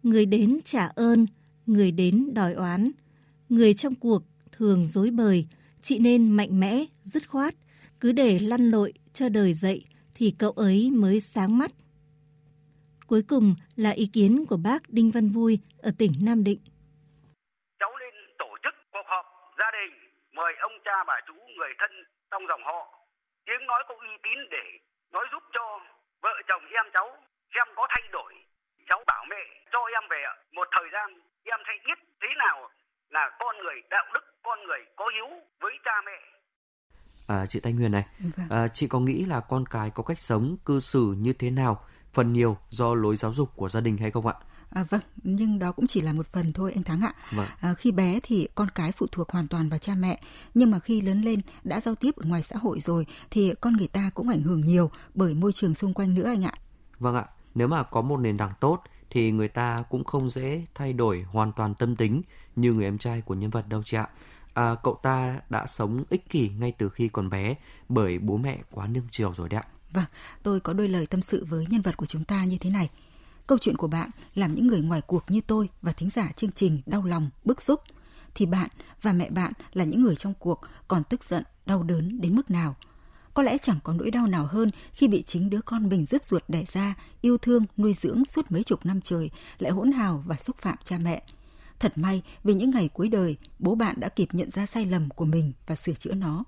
Người 0.02 0.26
đến 0.26 0.58
trả 0.64 0.86
ơn, 0.86 1.26
người 1.66 1.92
đến 1.92 2.34
đòi 2.34 2.52
oán. 2.52 2.90
Người 3.48 3.74
trong 3.74 3.94
cuộc 3.94 4.22
thường 4.52 4.84
dối 4.84 5.10
bời, 5.10 5.46
chị 5.82 5.98
nên 5.98 6.30
mạnh 6.30 6.60
mẽ, 6.60 6.84
dứt 7.02 7.28
khoát. 7.28 7.54
Cứ 8.00 8.12
để 8.12 8.38
lăn 8.38 8.70
lội 8.70 8.92
cho 9.12 9.28
đời 9.28 9.54
dậy 9.54 9.84
thì 10.14 10.34
cậu 10.38 10.50
ấy 10.50 10.90
mới 10.90 11.20
sáng 11.20 11.58
mắt. 11.58 11.70
Cuối 13.06 13.22
cùng 13.22 13.54
là 13.76 13.90
ý 13.90 14.06
kiến 14.06 14.44
của 14.46 14.56
bác 14.56 14.90
Đinh 14.90 15.10
Văn 15.10 15.28
Vui 15.28 15.58
ở 15.78 15.90
tỉnh 15.98 16.12
Nam 16.22 16.44
Định. 16.44 16.60
Cháu 17.80 17.90
nên 18.00 18.14
tổ 18.38 18.50
chức 18.62 18.74
cuộc 18.92 19.06
họp 19.06 19.26
gia 19.58 19.70
đình, 19.78 19.92
mời 20.36 20.52
ông 20.62 20.72
cha 20.84 21.04
bà 21.06 21.14
chú 21.26 21.34
người 21.34 21.72
thân 21.78 21.90
trong 22.30 22.42
dòng 22.48 22.60
họ. 22.64 22.93
Tiếng 23.46 23.66
nói 23.66 23.82
có 23.88 23.94
uy 24.00 24.12
tín 24.24 24.38
để 24.50 24.64
nói 25.12 25.24
giúp 25.32 25.42
cho 25.54 25.64
vợ 26.22 26.34
chồng 26.48 26.62
em 26.80 26.86
cháu 26.94 27.08
xem 27.54 27.66
có 27.76 27.86
thay 27.90 28.04
đổi. 28.12 28.32
Cháu 28.88 29.00
bảo 29.06 29.24
mẹ 29.30 29.42
cho 29.72 29.78
em 29.96 30.02
về 30.10 30.22
một 30.52 30.68
thời 30.76 30.88
gian 30.92 31.20
em 31.44 31.60
sẽ 31.66 31.72
biết 31.86 31.98
thế 32.22 32.28
nào 32.38 32.70
là 33.10 33.30
con 33.40 33.56
người 33.58 33.82
đạo 33.90 34.04
đức, 34.14 34.24
con 34.42 34.58
người 34.66 34.80
có 34.96 35.04
hiếu 35.14 35.28
với 35.60 35.72
cha 35.84 35.92
mẹ. 36.06 36.18
À, 37.28 37.46
chị 37.48 37.60
Thanh 37.64 37.76
Huyền 37.76 37.92
này, 37.92 38.04
Vâng. 38.36 38.46
à, 38.50 38.68
chị 38.68 38.88
có 38.90 39.00
nghĩ 39.00 39.24
là 39.24 39.40
con 39.48 39.64
cái 39.70 39.90
có 39.94 40.02
cách 40.02 40.18
sống, 40.18 40.56
cư 40.66 40.80
xử 40.80 41.14
như 41.18 41.32
thế 41.38 41.50
nào, 41.50 41.84
phần 42.12 42.32
nhiều 42.32 42.56
do 42.68 42.94
lối 42.94 43.16
giáo 43.16 43.32
dục 43.32 43.48
của 43.56 43.68
gia 43.68 43.80
đình 43.80 43.96
hay 43.96 44.10
không 44.10 44.26
ạ? 44.26 44.34
À, 44.74 44.84
vâng, 44.90 45.00
nhưng 45.22 45.58
đó 45.58 45.72
cũng 45.72 45.86
chỉ 45.86 46.00
là 46.00 46.12
một 46.12 46.26
phần 46.26 46.52
thôi 46.52 46.72
anh 46.74 46.84
Thắng 46.84 47.00
ạ. 47.00 47.14
Vâng. 47.30 47.46
À, 47.60 47.74
khi 47.74 47.92
bé 47.92 48.20
thì 48.22 48.48
con 48.54 48.68
cái 48.74 48.92
phụ 48.92 49.06
thuộc 49.12 49.30
hoàn 49.30 49.48
toàn 49.48 49.68
vào 49.68 49.78
cha 49.78 49.94
mẹ, 49.94 50.20
nhưng 50.54 50.70
mà 50.70 50.78
khi 50.78 51.00
lớn 51.00 51.22
lên 51.22 51.40
đã 51.64 51.80
giao 51.80 51.94
tiếp 51.94 52.10
ở 52.16 52.26
ngoài 52.26 52.42
xã 52.42 52.56
hội 52.56 52.80
rồi 52.80 53.06
thì 53.30 53.54
con 53.60 53.76
người 53.76 53.88
ta 53.88 54.10
cũng 54.14 54.28
ảnh 54.28 54.42
hưởng 54.42 54.60
nhiều 54.60 54.90
bởi 55.14 55.34
môi 55.34 55.52
trường 55.52 55.74
xung 55.74 55.94
quanh 55.94 56.14
nữa 56.14 56.26
anh 56.26 56.44
ạ. 56.44 56.52
Vâng 56.98 57.14
ạ, 57.14 57.24
nếu 57.54 57.68
mà 57.68 57.82
có 57.82 58.02
một 58.02 58.16
nền 58.16 58.38
tảng 58.38 58.52
tốt 58.60 58.82
thì 59.10 59.30
người 59.30 59.48
ta 59.48 59.82
cũng 59.90 60.04
không 60.04 60.30
dễ 60.30 60.66
thay 60.74 60.92
đổi 60.92 61.22
hoàn 61.22 61.52
toàn 61.52 61.74
tâm 61.74 61.96
tính 61.96 62.22
như 62.56 62.72
người 62.72 62.84
em 62.84 62.98
trai 62.98 63.20
của 63.20 63.34
nhân 63.34 63.50
vật 63.50 63.68
đâu 63.68 63.82
chị 63.84 63.96
ạ. 63.96 64.08
À, 64.54 64.74
cậu 64.82 64.98
ta 65.02 65.40
đã 65.50 65.66
sống 65.66 66.04
ích 66.10 66.28
kỷ 66.30 66.48
ngay 66.48 66.72
từ 66.78 66.88
khi 66.88 67.08
còn 67.08 67.30
bé 67.30 67.54
bởi 67.88 68.18
bố 68.18 68.36
mẹ 68.36 68.58
quá 68.70 68.86
nương 68.86 69.08
chiều 69.10 69.34
rồi 69.36 69.48
đấy 69.48 69.60
ạ. 69.64 69.68
Vâng, 69.92 70.04
tôi 70.42 70.60
có 70.60 70.72
đôi 70.72 70.88
lời 70.88 71.06
tâm 71.06 71.22
sự 71.22 71.44
với 71.48 71.66
nhân 71.68 71.80
vật 71.80 71.96
của 71.96 72.06
chúng 72.06 72.24
ta 72.24 72.44
như 72.44 72.58
thế 72.60 72.70
này. 72.70 72.90
Câu 73.46 73.58
chuyện 73.58 73.76
của 73.76 73.86
bạn 73.86 74.10
làm 74.34 74.54
những 74.54 74.66
người 74.66 74.80
ngoài 74.80 75.00
cuộc 75.00 75.24
như 75.28 75.40
tôi 75.40 75.68
và 75.82 75.92
thính 75.92 76.10
giả 76.10 76.32
chương 76.36 76.52
trình 76.52 76.80
đau 76.86 77.04
lòng, 77.04 77.30
bức 77.44 77.62
xúc. 77.62 77.80
Thì 78.34 78.46
bạn 78.46 78.68
và 79.02 79.12
mẹ 79.12 79.30
bạn 79.30 79.52
là 79.72 79.84
những 79.84 80.02
người 80.02 80.16
trong 80.16 80.34
cuộc 80.38 80.60
còn 80.88 81.04
tức 81.04 81.24
giận, 81.24 81.42
đau 81.66 81.82
đớn 81.82 82.20
đến 82.20 82.36
mức 82.36 82.50
nào. 82.50 82.76
Có 83.34 83.42
lẽ 83.42 83.58
chẳng 83.58 83.78
có 83.84 83.92
nỗi 83.92 84.10
đau 84.10 84.26
nào 84.26 84.46
hơn 84.46 84.70
khi 84.92 85.08
bị 85.08 85.22
chính 85.22 85.50
đứa 85.50 85.60
con 85.60 85.88
mình 85.88 86.06
rứt 86.06 86.24
ruột 86.24 86.42
đẻ 86.48 86.64
ra, 86.72 86.94
yêu 87.20 87.38
thương, 87.38 87.64
nuôi 87.76 87.94
dưỡng 87.94 88.24
suốt 88.24 88.52
mấy 88.52 88.62
chục 88.62 88.86
năm 88.86 89.00
trời, 89.00 89.30
lại 89.58 89.72
hỗn 89.72 89.92
hào 89.92 90.24
và 90.26 90.36
xúc 90.36 90.56
phạm 90.58 90.76
cha 90.84 90.98
mẹ. 90.98 91.22
Thật 91.78 91.98
may 91.98 92.22
vì 92.44 92.54
những 92.54 92.70
ngày 92.70 92.88
cuối 92.88 93.08
đời, 93.08 93.36
bố 93.58 93.74
bạn 93.74 94.00
đã 94.00 94.08
kịp 94.08 94.28
nhận 94.32 94.50
ra 94.50 94.66
sai 94.66 94.86
lầm 94.86 95.10
của 95.10 95.24
mình 95.24 95.52
và 95.66 95.76
sửa 95.76 95.92
chữa 95.92 96.14
nó. 96.14 96.44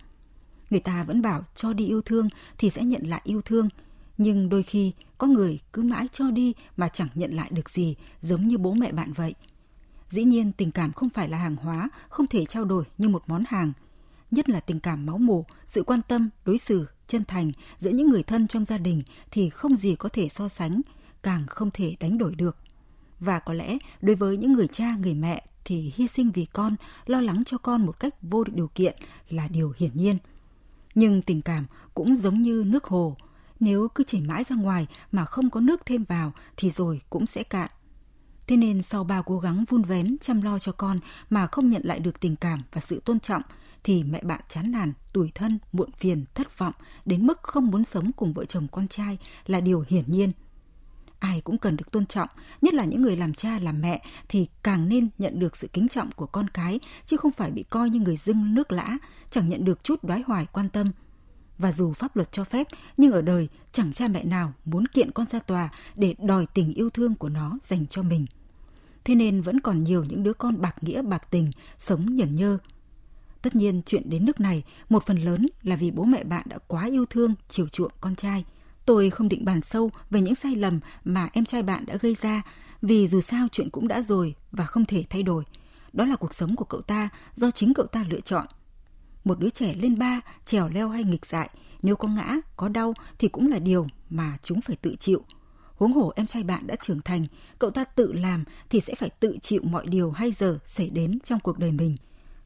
Người 0.70 0.80
ta 0.80 1.04
vẫn 1.04 1.22
bảo 1.22 1.42
cho 1.54 1.72
đi 1.72 1.86
yêu 1.86 2.02
thương 2.02 2.28
thì 2.58 2.70
sẽ 2.70 2.84
nhận 2.84 3.02
lại 3.02 3.20
yêu 3.24 3.40
thương. 3.42 3.68
Nhưng 4.18 4.48
đôi 4.48 4.62
khi 4.62 4.92
có 5.18 5.26
người 5.26 5.58
cứ 5.72 5.82
mãi 5.82 6.08
cho 6.12 6.30
đi 6.30 6.54
mà 6.76 6.88
chẳng 6.88 7.08
nhận 7.14 7.32
lại 7.32 7.50
được 7.52 7.70
gì, 7.70 7.96
giống 8.22 8.48
như 8.48 8.58
bố 8.58 8.72
mẹ 8.72 8.92
bạn 8.92 9.12
vậy. 9.12 9.34
Dĩ 10.08 10.24
nhiên 10.24 10.52
tình 10.52 10.70
cảm 10.70 10.92
không 10.92 11.08
phải 11.08 11.28
là 11.28 11.38
hàng 11.38 11.56
hóa, 11.56 11.88
không 12.08 12.26
thể 12.26 12.46
trao 12.46 12.64
đổi 12.64 12.84
như 12.98 13.08
một 13.08 13.22
món 13.26 13.44
hàng. 13.48 13.72
Nhất 14.30 14.48
là 14.48 14.60
tình 14.60 14.80
cảm 14.80 15.06
máu 15.06 15.18
mủ, 15.18 15.44
sự 15.66 15.82
quan 15.82 16.00
tâm, 16.08 16.30
đối 16.44 16.58
xử, 16.58 16.86
chân 17.06 17.24
thành 17.24 17.52
giữa 17.78 17.90
những 17.90 18.10
người 18.10 18.22
thân 18.22 18.48
trong 18.48 18.64
gia 18.64 18.78
đình 18.78 19.02
thì 19.30 19.50
không 19.50 19.76
gì 19.76 19.94
có 19.94 20.08
thể 20.08 20.28
so 20.28 20.48
sánh, 20.48 20.80
càng 21.22 21.46
không 21.46 21.70
thể 21.70 21.96
đánh 22.00 22.18
đổi 22.18 22.34
được. 22.34 22.56
Và 23.20 23.38
có 23.38 23.54
lẽ 23.54 23.78
đối 24.02 24.16
với 24.16 24.36
những 24.36 24.52
người 24.52 24.68
cha, 24.68 24.96
người 24.96 25.14
mẹ 25.14 25.46
thì 25.64 25.92
hy 25.96 26.08
sinh 26.08 26.30
vì 26.30 26.44
con, 26.44 26.76
lo 27.06 27.20
lắng 27.20 27.42
cho 27.46 27.58
con 27.58 27.86
một 27.86 28.00
cách 28.00 28.14
vô 28.22 28.44
điều 28.44 28.68
kiện 28.74 28.96
là 29.28 29.48
điều 29.48 29.72
hiển 29.76 29.90
nhiên. 29.94 30.18
Nhưng 30.94 31.22
tình 31.22 31.42
cảm 31.42 31.66
cũng 31.94 32.16
giống 32.16 32.42
như 32.42 32.64
nước 32.66 32.84
hồ, 32.84 33.16
nếu 33.60 33.88
cứ 33.94 34.04
chảy 34.04 34.20
mãi 34.20 34.44
ra 34.48 34.56
ngoài 34.56 34.86
mà 35.12 35.24
không 35.24 35.50
có 35.50 35.60
nước 35.60 35.86
thêm 35.86 36.04
vào 36.04 36.32
thì 36.56 36.70
rồi 36.70 37.00
cũng 37.10 37.26
sẽ 37.26 37.42
cạn. 37.42 37.70
Thế 38.46 38.56
nên 38.56 38.82
sau 38.82 39.04
bao 39.04 39.22
cố 39.22 39.38
gắng 39.38 39.64
vun 39.68 39.82
vén 39.82 40.16
chăm 40.20 40.42
lo 40.42 40.58
cho 40.58 40.72
con 40.72 40.98
mà 41.30 41.46
không 41.46 41.68
nhận 41.68 41.82
lại 41.84 42.00
được 42.00 42.20
tình 42.20 42.36
cảm 42.36 42.60
và 42.72 42.80
sự 42.80 43.02
tôn 43.04 43.20
trọng 43.20 43.42
thì 43.84 44.04
mẹ 44.04 44.20
bạn 44.22 44.40
chán 44.48 44.72
nản, 44.72 44.92
tủi 45.12 45.30
thân, 45.34 45.58
muộn 45.72 45.92
phiền, 45.92 46.24
thất 46.34 46.58
vọng 46.58 46.74
đến 47.04 47.26
mức 47.26 47.42
không 47.42 47.66
muốn 47.66 47.84
sống 47.84 48.10
cùng 48.16 48.32
vợ 48.32 48.44
chồng 48.44 48.66
con 48.72 48.88
trai 48.88 49.18
là 49.46 49.60
điều 49.60 49.84
hiển 49.88 50.04
nhiên. 50.06 50.32
Ai 51.18 51.40
cũng 51.40 51.58
cần 51.58 51.76
được 51.76 51.90
tôn 51.90 52.06
trọng, 52.06 52.28
nhất 52.62 52.74
là 52.74 52.84
những 52.84 53.02
người 53.02 53.16
làm 53.16 53.34
cha 53.34 53.58
làm 53.58 53.80
mẹ 53.80 54.02
thì 54.28 54.46
càng 54.62 54.88
nên 54.88 55.08
nhận 55.18 55.38
được 55.38 55.56
sự 55.56 55.68
kính 55.72 55.88
trọng 55.88 56.10
của 56.12 56.26
con 56.26 56.48
cái 56.48 56.80
chứ 57.06 57.16
không 57.16 57.32
phải 57.32 57.50
bị 57.50 57.62
coi 57.62 57.90
như 57.90 58.00
người 58.00 58.16
dưng 58.16 58.54
nước 58.54 58.72
lã, 58.72 58.96
chẳng 59.30 59.48
nhận 59.48 59.64
được 59.64 59.84
chút 59.84 60.04
đoái 60.04 60.22
hoài 60.26 60.46
quan 60.52 60.68
tâm. 60.68 60.92
Và 61.58 61.72
dù 61.72 61.92
pháp 61.92 62.16
luật 62.16 62.32
cho 62.32 62.44
phép, 62.44 62.66
nhưng 62.96 63.12
ở 63.12 63.22
đời 63.22 63.48
chẳng 63.72 63.92
cha 63.92 64.08
mẹ 64.08 64.24
nào 64.24 64.52
muốn 64.64 64.86
kiện 64.86 65.10
con 65.10 65.26
ra 65.26 65.38
tòa 65.38 65.68
để 65.94 66.14
đòi 66.18 66.46
tình 66.46 66.72
yêu 66.74 66.90
thương 66.90 67.14
của 67.14 67.28
nó 67.28 67.58
dành 67.62 67.86
cho 67.86 68.02
mình. 68.02 68.26
Thế 69.04 69.14
nên 69.14 69.42
vẫn 69.42 69.60
còn 69.60 69.84
nhiều 69.84 70.04
những 70.04 70.22
đứa 70.22 70.32
con 70.32 70.60
bạc 70.60 70.76
nghĩa 70.80 71.02
bạc 71.02 71.22
tình, 71.30 71.50
sống 71.78 72.16
nhẩn 72.16 72.36
nhơ. 72.36 72.58
Tất 73.42 73.56
nhiên 73.56 73.82
chuyện 73.86 74.10
đến 74.10 74.26
nước 74.26 74.40
này, 74.40 74.62
một 74.88 75.06
phần 75.06 75.18
lớn 75.18 75.46
là 75.62 75.76
vì 75.76 75.90
bố 75.90 76.04
mẹ 76.04 76.24
bạn 76.24 76.46
đã 76.48 76.58
quá 76.66 76.86
yêu 76.86 77.06
thương, 77.06 77.34
chiều 77.48 77.68
chuộng 77.68 77.92
con 78.00 78.16
trai. 78.16 78.44
Tôi 78.86 79.10
không 79.10 79.28
định 79.28 79.44
bàn 79.44 79.62
sâu 79.62 79.90
về 80.10 80.20
những 80.20 80.34
sai 80.34 80.56
lầm 80.56 80.80
mà 81.04 81.28
em 81.32 81.44
trai 81.44 81.62
bạn 81.62 81.86
đã 81.86 81.96
gây 81.96 82.16
ra, 82.20 82.42
vì 82.82 83.06
dù 83.06 83.20
sao 83.20 83.46
chuyện 83.52 83.70
cũng 83.70 83.88
đã 83.88 84.02
rồi 84.02 84.34
và 84.52 84.64
không 84.64 84.84
thể 84.84 85.04
thay 85.10 85.22
đổi. 85.22 85.44
Đó 85.92 86.04
là 86.04 86.16
cuộc 86.16 86.34
sống 86.34 86.56
của 86.56 86.64
cậu 86.64 86.80
ta 86.80 87.08
do 87.34 87.50
chính 87.50 87.74
cậu 87.74 87.86
ta 87.86 88.04
lựa 88.10 88.20
chọn. 88.20 88.46
Một 89.26 89.38
đứa 89.38 89.50
trẻ 89.50 89.74
lên 89.74 89.98
ba, 89.98 90.20
trèo 90.44 90.68
leo 90.68 90.88
hay 90.88 91.04
nghịch 91.04 91.26
dại, 91.26 91.50
nếu 91.82 91.96
có 91.96 92.08
ngã, 92.08 92.36
có 92.56 92.68
đau 92.68 92.94
thì 93.18 93.28
cũng 93.28 93.50
là 93.50 93.58
điều 93.58 93.86
mà 94.10 94.38
chúng 94.42 94.60
phải 94.60 94.76
tự 94.76 94.96
chịu. 95.00 95.24
Huống 95.76 95.92
hồ 95.92 96.12
em 96.16 96.26
trai 96.26 96.42
bạn 96.42 96.66
đã 96.66 96.76
trưởng 96.76 97.02
thành, 97.02 97.26
cậu 97.58 97.70
ta 97.70 97.84
tự 97.84 98.12
làm 98.12 98.44
thì 98.70 98.80
sẽ 98.80 98.94
phải 98.94 99.10
tự 99.20 99.38
chịu 99.42 99.60
mọi 99.64 99.86
điều 99.86 100.10
hay 100.10 100.32
giờ 100.32 100.58
xảy 100.66 100.90
đến 100.90 101.18
trong 101.20 101.40
cuộc 101.40 101.58
đời 101.58 101.72
mình. 101.72 101.96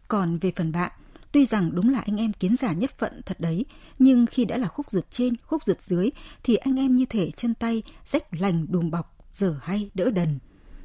Còn 0.08 0.38
về 0.38 0.52
phần 0.56 0.72
bạn, 0.72 0.92
tuy 1.32 1.46
rằng 1.46 1.70
đúng 1.74 1.88
là 1.88 2.00
anh 2.00 2.16
em 2.16 2.32
kiến 2.32 2.56
giả 2.56 2.72
nhất 2.72 2.98
phận 2.98 3.20
thật 3.26 3.40
đấy, 3.40 3.64
nhưng 3.98 4.26
khi 4.26 4.44
đã 4.44 4.58
là 4.58 4.68
khúc 4.68 4.90
ruột 4.90 5.10
trên, 5.10 5.34
khúc 5.46 5.64
ruột 5.64 5.80
dưới 5.80 6.10
thì 6.42 6.56
anh 6.56 6.76
em 6.76 6.96
như 6.96 7.04
thể 7.04 7.30
chân 7.30 7.54
tay 7.54 7.82
rách 8.06 8.34
lành 8.34 8.66
đùm 8.70 8.90
bọc, 8.90 9.16
dở 9.34 9.58
hay 9.62 9.90
đỡ 9.94 10.10
đần. 10.10 10.38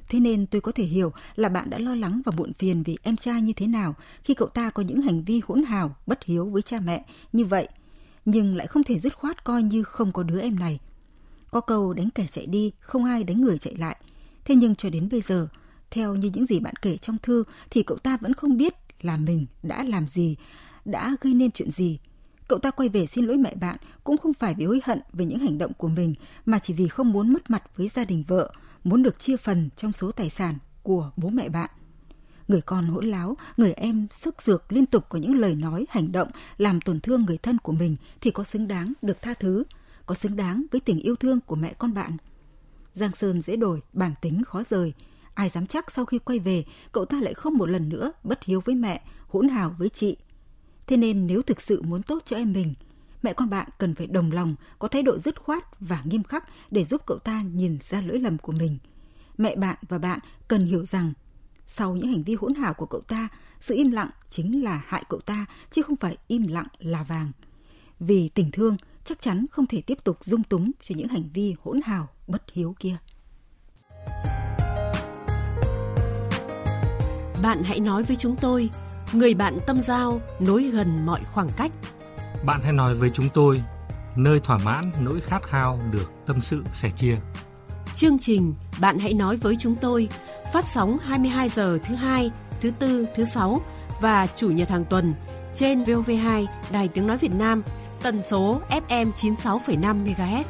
Thế 0.09 0.19
nên 0.19 0.45
tôi 0.45 0.61
có 0.61 0.71
thể 0.71 0.83
hiểu 0.83 1.11
là 1.35 1.49
bạn 1.49 1.69
đã 1.69 1.79
lo 1.79 1.95
lắng 1.95 2.21
và 2.25 2.31
muộn 2.37 2.53
phiền 2.53 2.83
vì 2.83 2.97
em 3.03 3.17
trai 3.17 3.41
như 3.41 3.53
thế 3.53 3.67
nào 3.67 3.95
khi 4.23 4.33
cậu 4.33 4.47
ta 4.47 4.69
có 4.69 4.83
những 4.83 5.01
hành 5.01 5.23
vi 5.23 5.41
hỗn 5.47 5.63
hào, 5.63 5.95
bất 6.07 6.23
hiếu 6.23 6.45
với 6.45 6.61
cha 6.61 6.79
mẹ 6.79 7.05
như 7.33 7.45
vậy, 7.45 7.67
nhưng 8.25 8.55
lại 8.55 8.67
không 8.67 8.83
thể 8.83 8.99
dứt 8.99 9.13
khoát 9.15 9.43
coi 9.43 9.63
như 9.63 9.83
không 9.83 10.11
có 10.11 10.23
đứa 10.23 10.41
em 10.41 10.59
này. 10.59 10.79
Có 11.51 11.61
câu 11.61 11.93
đánh 11.93 12.09
kẻ 12.09 12.27
chạy 12.31 12.45
đi, 12.45 12.71
không 12.79 13.05
ai 13.05 13.23
đánh 13.23 13.41
người 13.41 13.57
chạy 13.57 13.75
lại. 13.75 13.97
Thế 14.45 14.55
nhưng 14.55 14.75
cho 14.75 14.89
đến 14.89 15.09
bây 15.11 15.21
giờ, 15.21 15.47
theo 15.91 16.15
như 16.15 16.31
những 16.33 16.45
gì 16.45 16.59
bạn 16.59 16.73
kể 16.81 16.97
trong 16.97 17.17
thư 17.17 17.43
thì 17.69 17.83
cậu 17.83 17.97
ta 17.97 18.17
vẫn 18.21 18.33
không 18.33 18.57
biết 18.57 18.73
là 19.01 19.17
mình 19.17 19.45
đã 19.63 19.83
làm 19.83 20.07
gì, 20.07 20.35
đã 20.85 21.15
gây 21.21 21.33
nên 21.33 21.51
chuyện 21.51 21.71
gì. 21.71 21.99
Cậu 22.47 22.59
ta 22.59 22.71
quay 22.71 22.89
về 22.89 23.05
xin 23.05 23.25
lỗi 23.25 23.37
mẹ 23.37 23.55
bạn 23.55 23.77
cũng 24.03 24.17
không 24.17 24.33
phải 24.33 24.55
vì 24.55 24.65
hối 24.65 24.81
hận 24.83 24.99
về 25.13 25.25
những 25.25 25.39
hành 25.39 25.57
động 25.57 25.71
của 25.77 25.87
mình 25.87 26.15
mà 26.45 26.59
chỉ 26.59 26.73
vì 26.73 26.87
không 26.87 27.11
muốn 27.11 27.33
mất 27.33 27.49
mặt 27.49 27.63
với 27.77 27.87
gia 27.87 28.05
đình 28.05 28.23
vợ, 28.27 28.51
muốn 28.85 29.03
được 29.03 29.19
chia 29.19 29.37
phần 29.37 29.69
trong 29.75 29.93
số 29.93 30.11
tài 30.11 30.29
sản 30.29 30.57
của 30.83 31.11
bố 31.17 31.29
mẹ 31.29 31.49
bạn. 31.49 31.69
Người 32.47 32.61
con 32.61 32.85
hỗn 32.85 33.05
láo, 33.05 33.37
người 33.57 33.73
em 33.73 34.07
sức 34.11 34.41
dược 34.41 34.71
liên 34.71 34.85
tục 34.85 35.05
có 35.09 35.19
những 35.19 35.39
lời 35.39 35.55
nói, 35.55 35.85
hành 35.89 36.11
động 36.11 36.27
làm 36.57 36.81
tổn 36.81 36.99
thương 36.99 37.25
người 37.25 37.37
thân 37.37 37.57
của 37.57 37.71
mình 37.71 37.95
thì 38.21 38.31
có 38.31 38.43
xứng 38.43 38.67
đáng 38.67 38.93
được 39.01 39.21
tha 39.21 39.33
thứ, 39.33 39.63
có 40.05 40.15
xứng 40.15 40.35
đáng 40.35 40.65
với 40.71 40.81
tình 40.81 40.99
yêu 40.99 41.15
thương 41.15 41.39
của 41.41 41.55
mẹ 41.55 41.73
con 41.77 41.93
bạn. 41.93 42.17
Giang 42.93 43.15
Sơn 43.15 43.41
dễ 43.41 43.55
đổi, 43.55 43.81
bản 43.93 44.13
tính 44.21 44.43
khó 44.43 44.63
rời. 44.63 44.93
Ai 45.33 45.49
dám 45.49 45.67
chắc 45.67 45.91
sau 45.91 46.05
khi 46.05 46.19
quay 46.19 46.39
về, 46.39 46.63
cậu 46.91 47.05
ta 47.05 47.19
lại 47.21 47.33
không 47.33 47.53
một 47.53 47.69
lần 47.69 47.89
nữa 47.89 48.11
bất 48.23 48.43
hiếu 48.43 48.61
với 48.65 48.75
mẹ, 48.75 49.01
hỗn 49.27 49.47
hào 49.47 49.75
với 49.77 49.89
chị. 49.89 50.17
Thế 50.87 50.97
nên 50.97 51.27
nếu 51.27 51.41
thực 51.41 51.61
sự 51.61 51.81
muốn 51.81 52.03
tốt 52.03 52.23
cho 52.25 52.35
em 52.35 52.53
mình, 52.53 52.73
mẹ 53.25 53.33
con 53.33 53.49
bạn 53.49 53.67
cần 53.77 53.95
phải 53.95 54.07
đồng 54.07 54.31
lòng, 54.31 54.55
có 54.79 54.87
thái 54.87 55.03
độ 55.03 55.17
dứt 55.17 55.39
khoát 55.39 55.63
và 55.79 56.01
nghiêm 56.05 56.23
khắc 56.23 56.43
để 56.71 56.85
giúp 56.85 57.01
cậu 57.05 57.17
ta 57.17 57.41
nhìn 57.41 57.77
ra 57.81 58.01
lỗi 58.01 58.19
lầm 58.19 58.37
của 58.37 58.51
mình. 58.51 58.77
Mẹ 59.37 59.55
bạn 59.55 59.77
và 59.89 59.97
bạn 59.97 60.19
cần 60.47 60.65
hiểu 60.65 60.85
rằng 60.85 61.13
sau 61.67 61.95
những 61.95 62.07
hành 62.07 62.23
vi 62.23 62.35
hỗn 62.35 62.53
hào 62.53 62.73
của 62.73 62.85
cậu 62.85 63.01
ta, 63.01 63.27
sự 63.61 63.75
im 63.75 63.91
lặng 63.91 64.09
chính 64.29 64.63
là 64.63 64.83
hại 64.87 65.03
cậu 65.09 65.19
ta 65.19 65.45
chứ 65.71 65.81
không 65.81 65.95
phải 65.95 66.17
im 66.27 66.47
lặng 66.47 66.67
là 66.79 67.03
vàng. 67.03 67.31
Vì 67.99 68.29
tình 68.29 68.51
thương 68.51 68.77
chắc 69.03 69.21
chắn 69.21 69.45
không 69.51 69.65
thể 69.65 69.81
tiếp 69.81 69.97
tục 70.03 70.17
dung 70.23 70.43
túng 70.43 70.71
cho 70.81 70.95
những 70.97 71.07
hành 71.07 71.29
vi 71.33 71.55
hỗn 71.63 71.81
hào 71.85 72.07
bất 72.27 72.43
hiếu 72.51 72.75
kia. 72.79 72.97
Bạn 77.41 77.63
hãy 77.63 77.79
nói 77.79 78.03
với 78.03 78.15
chúng 78.15 78.35
tôi, 78.41 78.69
người 79.13 79.33
bạn 79.33 79.57
tâm 79.67 79.81
giao 79.81 80.21
nối 80.39 80.63
gần 80.63 81.05
mọi 81.05 81.23
khoảng 81.23 81.49
cách. 81.57 81.71
Bạn 82.43 82.61
hãy 82.63 82.73
nói 82.73 82.93
với 82.93 83.09
chúng 83.13 83.29
tôi, 83.33 83.61
nơi 84.15 84.39
thỏa 84.39 84.57
mãn 84.57 84.91
nỗi 84.99 85.21
khát 85.21 85.43
khao 85.43 85.79
được 85.91 86.11
tâm 86.25 86.41
sự 86.41 86.63
sẻ 86.73 86.91
chia. 86.95 87.17
Chương 87.95 88.19
trình 88.19 88.53
Bạn 88.81 88.97
hãy 88.97 89.13
nói 89.13 89.37
với 89.37 89.55
chúng 89.59 89.75
tôi 89.75 90.09
phát 90.53 90.65
sóng 90.65 90.97
22 91.01 91.49
giờ 91.49 91.79
thứ 91.85 91.95
hai, 91.95 92.31
thứ 92.61 92.71
tư, 92.71 93.05
thứ 93.15 93.25
sáu 93.25 93.61
và 94.01 94.27
chủ 94.27 94.49
nhật 94.49 94.69
hàng 94.69 94.85
tuần 94.85 95.13
trên 95.53 95.83
VOV2 95.83 96.45
Đài 96.71 96.87
Tiếng 96.87 97.07
Nói 97.07 97.17
Việt 97.17 97.31
Nam, 97.31 97.63
tần 98.01 98.21
số 98.21 98.61
FM 98.69 99.11
96,5 99.11 100.05
MHz. 100.05 100.43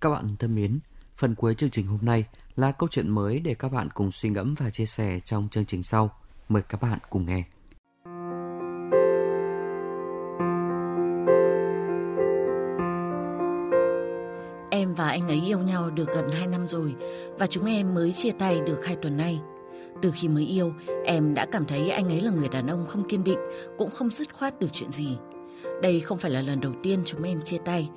Các 0.00 0.10
bạn 0.10 0.28
thân 0.38 0.54
mến, 0.54 0.78
phần 1.16 1.34
cuối 1.34 1.54
chương 1.54 1.70
trình 1.70 1.86
hôm 1.86 1.98
nay 2.02 2.24
là 2.56 2.72
câu 2.72 2.88
chuyện 2.88 3.10
mới 3.10 3.40
để 3.40 3.54
các 3.54 3.72
bạn 3.72 3.88
cùng 3.90 4.12
suy 4.12 4.28
ngẫm 4.28 4.54
và 4.54 4.70
chia 4.70 4.86
sẻ 4.86 5.20
trong 5.20 5.48
chương 5.50 5.64
trình 5.64 5.82
sau. 5.82 6.10
Mời 6.48 6.62
các 6.68 6.82
bạn 6.82 6.98
cùng 7.10 7.26
nghe. 7.26 7.44
Em 14.70 14.94
và 14.94 15.08
anh 15.08 15.28
ấy 15.28 15.42
yêu 15.46 15.58
nhau 15.58 15.90
được 15.90 16.08
gần 16.14 16.24
2 16.32 16.46
năm 16.46 16.66
rồi 16.66 16.94
và 17.38 17.46
chúng 17.46 17.66
em 17.66 17.94
mới 17.94 18.12
chia 18.12 18.30
tay 18.30 18.60
được 18.66 18.86
2 18.86 18.96
tuần 18.96 19.16
nay. 19.16 19.40
Từ 20.02 20.10
khi 20.14 20.28
mới 20.28 20.46
yêu, 20.46 20.72
em 21.04 21.34
đã 21.34 21.46
cảm 21.52 21.64
thấy 21.64 21.90
anh 21.90 22.08
ấy 22.08 22.20
là 22.20 22.30
người 22.30 22.48
đàn 22.48 22.66
ông 22.66 22.86
không 22.86 23.08
kiên 23.08 23.24
định, 23.24 23.38
cũng 23.78 23.90
không 23.90 24.10
dứt 24.10 24.34
khoát 24.34 24.60
được 24.60 24.68
chuyện 24.72 24.90
gì. 24.90 25.18
Đây 25.82 26.00
không 26.00 26.18
phải 26.18 26.30
là 26.30 26.42
lần 26.42 26.60
đầu 26.60 26.72
tiên 26.82 27.02
chúng 27.04 27.22
em 27.22 27.42
chia 27.42 27.58
tay. 27.64 27.90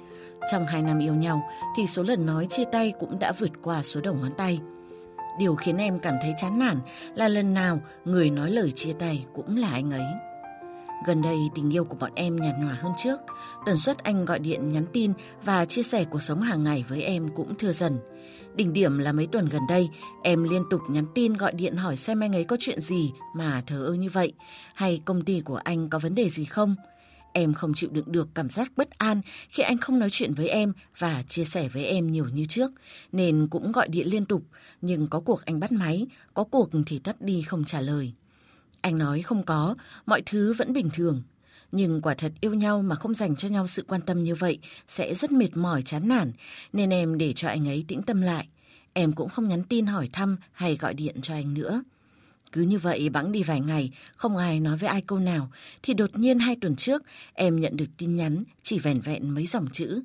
Trong 0.51 0.65
2 0.65 0.81
năm 0.81 0.99
yêu 0.99 1.13
nhau 1.13 1.41
thì 1.77 1.87
số 1.87 2.03
lần 2.03 2.25
nói 2.25 2.47
chia 2.49 2.65
tay 2.71 2.93
cũng 2.99 3.19
đã 3.19 3.33
vượt 3.39 3.51
qua 3.61 3.83
số 3.83 4.01
đầu 4.01 4.13
ngón 4.13 4.31
tay. 4.37 4.61
Điều 5.39 5.55
khiến 5.55 5.77
em 5.77 5.99
cảm 5.99 6.15
thấy 6.21 6.33
chán 6.37 6.59
nản 6.59 6.77
là 7.15 7.27
lần 7.27 7.53
nào 7.53 7.81
người 8.05 8.29
nói 8.29 8.51
lời 8.51 8.71
chia 8.71 8.93
tay 8.93 9.25
cũng 9.33 9.57
là 9.57 9.69
anh 9.71 9.91
ấy. 9.91 10.05
Gần 11.05 11.21
đây 11.21 11.37
tình 11.55 11.73
yêu 11.73 11.83
của 11.83 11.95
bọn 11.95 12.11
em 12.15 12.35
nhạt 12.35 12.55
nhòa 12.59 12.73
hơn 12.73 12.91
trước, 12.97 13.19
tần 13.65 13.77
suất 13.77 14.03
anh 14.03 14.25
gọi 14.25 14.39
điện 14.39 14.71
nhắn 14.71 14.85
tin 14.93 15.13
và 15.43 15.65
chia 15.65 15.83
sẻ 15.83 16.05
cuộc 16.05 16.21
sống 16.21 16.41
hàng 16.41 16.63
ngày 16.63 16.85
với 16.87 17.01
em 17.01 17.29
cũng 17.35 17.55
thưa 17.59 17.71
dần. 17.71 17.99
Đỉnh 18.55 18.73
điểm 18.73 18.97
là 18.97 19.11
mấy 19.11 19.27
tuần 19.27 19.49
gần 19.49 19.61
đây, 19.69 19.89
em 20.23 20.43
liên 20.43 20.63
tục 20.69 20.81
nhắn 20.89 21.05
tin 21.15 21.33
gọi 21.33 21.53
điện 21.53 21.75
hỏi 21.75 21.95
xem 21.95 22.19
anh 22.19 22.35
ấy 22.35 22.43
có 22.43 22.57
chuyện 22.59 22.81
gì 22.81 23.11
mà 23.35 23.63
thờ 23.67 23.85
ơ 23.85 23.93
như 23.93 24.09
vậy, 24.09 24.33
hay 24.73 25.01
công 25.05 25.21
ty 25.21 25.41
của 25.41 25.59
anh 25.63 25.89
có 25.89 25.99
vấn 25.99 26.15
đề 26.15 26.29
gì 26.29 26.45
không. 26.45 26.75
Em 27.33 27.53
không 27.53 27.73
chịu 27.73 27.89
đựng 27.93 28.11
được 28.11 28.27
cảm 28.33 28.49
giác 28.49 28.71
bất 28.75 28.89
an 28.97 29.21
khi 29.49 29.63
anh 29.63 29.77
không 29.77 29.99
nói 29.99 30.09
chuyện 30.11 30.33
với 30.33 30.47
em 30.47 30.73
và 30.97 31.23
chia 31.27 31.43
sẻ 31.43 31.69
với 31.69 31.85
em 31.85 32.11
nhiều 32.11 32.25
như 32.25 32.45
trước, 32.45 32.71
nên 33.11 33.47
cũng 33.47 33.71
gọi 33.71 33.87
điện 33.87 34.07
liên 34.07 34.25
tục, 34.25 34.43
nhưng 34.81 35.07
có 35.07 35.19
cuộc 35.19 35.45
anh 35.45 35.59
bắt 35.59 35.71
máy, 35.71 36.07
có 36.33 36.43
cuộc 36.43 36.69
thì 36.85 36.99
tắt 36.99 37.21
đi 37.21 37.41
không 37.41 37.63
trả 37.65 37.81
lời. 37.81 38.13
Anh 38.81 38.97
nói 38.97 39.21
không 39.21 39.43
có, 39.43 39.75
mọi 40.05 40.21
thứ 40.25 40.53
vẫn 40.53 40.73
bình 40.73 40.89
thường. 40.93 41.23
Nhưng 41.71 42.01
quả 42.01 42.13
thật 42.13 42.31
yêu 42.41 42.53
nhau 42.53 42.81
mà 42.81 42.95
không 42.95 43.13
dành 43.13 43.35
cho 43.35 43.47
nhau 43.47 43.67
sự 43.67 43.85
quan 43.87 44.01
tâm 44.01 44.23
như 44.23 44.35
vậy 44.35 44.59
sẽ 44.87 45.15
rất 45.15 45.31
mệt 45.31 45.57
mỏi 45.57 45.81
chán 45.81 46.07
nản, 46.07 46.31
nên 46.73 46.89
em 46.89 47.17
để 47.17 47.33
cho 47.33 47.47
anh 47.47 47.67
ấy 47.67 47.85
tĩnh 47.87 48.01
tâm 48.01 48.21
lại. 48.21 48.47
Em 48.93 49.13
cũng 49.13 49.29
không 49.29 49.47
nhắn 49.47 49.63
tin 49.63 49.85
hỏi 49.85 50.09
thăm 50.13 50.37
hay 50.51 50.75
gọi 50.75 50.93
điện 50.93 51.15
cho 51.21 51.33
anh 51.33 51.53
nữa. 51.53 51.83
Cứ 52.51 52.61
như 52.61 52.77
vậy 52.77 53.09
bẵng 53.09 53.31
đi 53.31 53.43
vài 53.43 53.61
ngày, 53.61 53.91
không 54.15 54.37
ai 54.37 54.59
nói 54.59 54.77
với 54.77 54.89
ai 54.89 55.01
câu 55.01 55.19
nào, 55.19 55.51
thì 55.83 55.93
đột 55.93 56.09
nhiên 56.13 56.39
hai 56.39 56.55
tuần 56.61 56.75
trước 56.75 57.03
em 57.33 57.61
nhận 57.61 57.77
được 57.77 57.87
tin 57.97 58.15
nhắn 58.15 58.43
chỉ 58.61 58.79
vẻn 58.79 58.99
vẹn 58.99 59.29
mấy 59.29 59.45
dòng 59.45 59.67
chữ. 59.73 60.01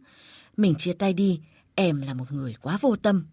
Mình 0.56 0.74
chia 0.74 0.92
tay 0.92 1.12
đi, 1.12 1.40
em 1.74 2.02
là 2.02 2.14
một 2.14 2.32
người 2.32 2.54
quá 2.62 2.78
vô 2.80 2.96
tâm. 2.96 3.24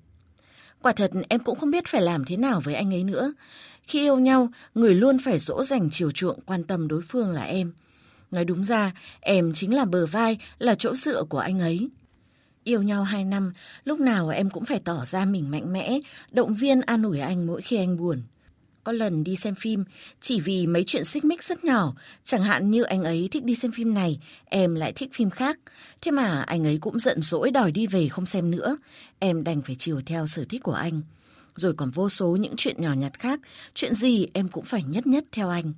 Quả 0.81 0.91
thật 0.91 1.11
em 1.29 1.39
cũng 1.39 1.59
không 1.59 1.71
biết 1.71 1.87
phải 1.87 2.01
làm 2.01 2.25
thế 2.25 2.37
nào 2.37 2.61
với 2.63 2.75
anh 2.75 2.93
ấy 2.93 3.03
nữa. 3.03 3.33
Khi 3.83 3.99
yêu 3.99 4.19
nhau, 4.19 4.49
người 4.75 4.95
luôn 4.95 5.17
phải 5.25 5.39
dỗ 5.39 5.63
dành 5.63 5.89
chiều 5.89 6.11
chuộng 6.11 6.41
quan 6.41 6.63
tâm 6.63 6.87
đối 6.87 7.01
phương 7.01 7.31
là 7.31 7.43
em. 7.43 7.73
Nói 8.31 8.45
đúng 8.45 8.63
ra, 8.63 8.93
em 9.19 9.53
chính 9.53 9.75
là 9.75 9.85
bờ 9.85 10.05
vai, 10.05 10.37
là 10.59 10.75
chỗ 10.75 10.95
dựa 10.95 11.23
của 11.23 11.37
anh 11.37 11.59
ấy. 11.59 11.89
Yêu 12.63 12.81
nhau 12.81 13.03
hai 13.03 13.23
năm, 13.23 13.51
lúc 13.83 13.99
nào 13.99 14.29
em 14.29 14.49
cũng 14.49 14.65
phải 14.65 14.79
tỏ 14.79 15.05
ra 15.05 15.25
mình 15.25 15.51
mạnh 15.51 15.73
mẽ, 15.73 15.99
động 16.31 16.55
viên 16.55 16.81
an 16.81 17.03
ủi 17.03 17.19
anh 17.19 17.47
mỗi 17.47 17.61
khi 17.61 17.77
anh 17.77 17.97
buồn. 17.97 18.21
Có 18.89 18.93
lần 18.93 19.23
đi 19.23 19.35
xem 19.35 19.55
phim, 19.55 19.83
chỉ 20.21 20.39
vì 20.39 20.67
mấy 20.67 20.83
chuyện 20.83 21.03
xích 21.03 21.25
mích 21.25 21.43
rất 21.43 21.63
nhỏ, 21.63 21.93
chẳng 22.23 22.43
hạn 22.43 22.71
như 22.71 22.83
anh 22.83 23.03
ấy 23.03 23.27
thích 23.31 23.43
đi 23.43 23.55
xem 23.55 23.71
phim 23.71 23.93
này, 23.93 24.19
em 24.45 24.75
lại 24.75 24.93
thích 24.93 25.09
phim 25.13 25.29
khác. 25.29 25.59
Thế 26.01 26.11
mà 26.11 26.41
anh 26.41 26.67
ấy 26.67 26.77
cũng 26.81 26.99
giận 26.99 27.21
dỗi 27.21 27.51
đòi 27.51 27.71
đi 27.71 27.87
về 27.87 28.07
không 28.07 28.25
xem 28.25 28.51
nữa, 28.51 28.77
em 29.19 29.43
đành 29.43 29.61
phải 29.61 29.75
chiều 29.75 30.01
theo 30.05 30.27
sở 30.27 30.45
thích 30.49 30.63
của 30.63 30.73
anh. 30.73 31.01
Rồi 31.55 31.73
còn 31.73 31.91
vô 31.91 32.09
số 32.09 32.35
những 32.35 32.53
chuyện 32.57 32.81
nhỏ 32.81 32.93
nhặt 32.93 33.19
khác, 33.19 33.39
chuyện 33.73 33.93
gì 33.93 34.27
em 34.33 34.47
cũng 34.47 34.65
phải 34.65 34.83
nhất 34.83 35.07
nhất 35.07 35.23
theo 35.31 35.49
anh. 35.49 35.73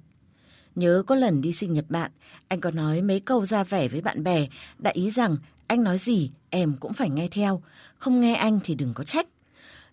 Nhớ 0.75 1.03
có 1.07 1.15
lần 1.15 1.41
đi 1.41 1.51
sinh 1.51 1.73
nhật 1.73 1.85
bạn, 1.89 2.11
anh 2.47 2.59
có 2.61 2.71
nói 2.71 3.01
mấy 3.01 3.19
câu 3.19 3.45
ra 3.45 3.63
vẻ 3.63 3.87
với 3.87 4.01
bạn 4.01 4.23
bè, 4.23 4.47
đại 4.77 4.93
ý 4.93 5.09
rằng 5.09 5.37
anh 5.67 5.83
nói 5.83 5.97
gì 5.97 6.31
em 6.49 6.73
cũng 6.79 6.93
phải 6.93 7.09
nghe 7.09 7.27
theo, 7.31 7.61
không 7.97 8.21
nghe 8.21 8.33
anh 8.33 8.59
thì 8.63 8.75
đừng 8.75 8.93
có 8.93 9.03
trách. 9.03 9.27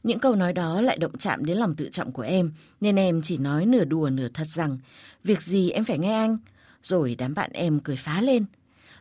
Những 0.03 0.19
câu 0.19 0.35
nói 0.35 0.53
đó 0.53 0.81
lại 0.81 0.99
động 0.99 1.19
chạm 1.19 1.45
đến 1.45 1.59
lòng 1.59 1.75
tự 1.75 1.89
trọng 1.89 2.13
của 2.13 2.23
em, 2.23 2.53
nên 2.81 2.97
em 2.97 3.23
chỉ 3.23 3.37
nói 3.37 3.67
nửa 3.67 3.85
đùa 3.85 4.11
nửa 4.13 4.29
thật 4.35 4.47
rằng 4.47 4.79
việc 5.25 5.43
gì 5.43 5.71
em 5.71 5.85
phải 5.85 5.99
nghe 5.99 6.15
anh. 6.15 6.39
Rồi 6.83 7.15
đám 7.19 7.35
bạn 7.35 7.51
em 7.53 7.81
cười 7.81 7.97
phá 7.97 8.21
lên. 8.21 8.45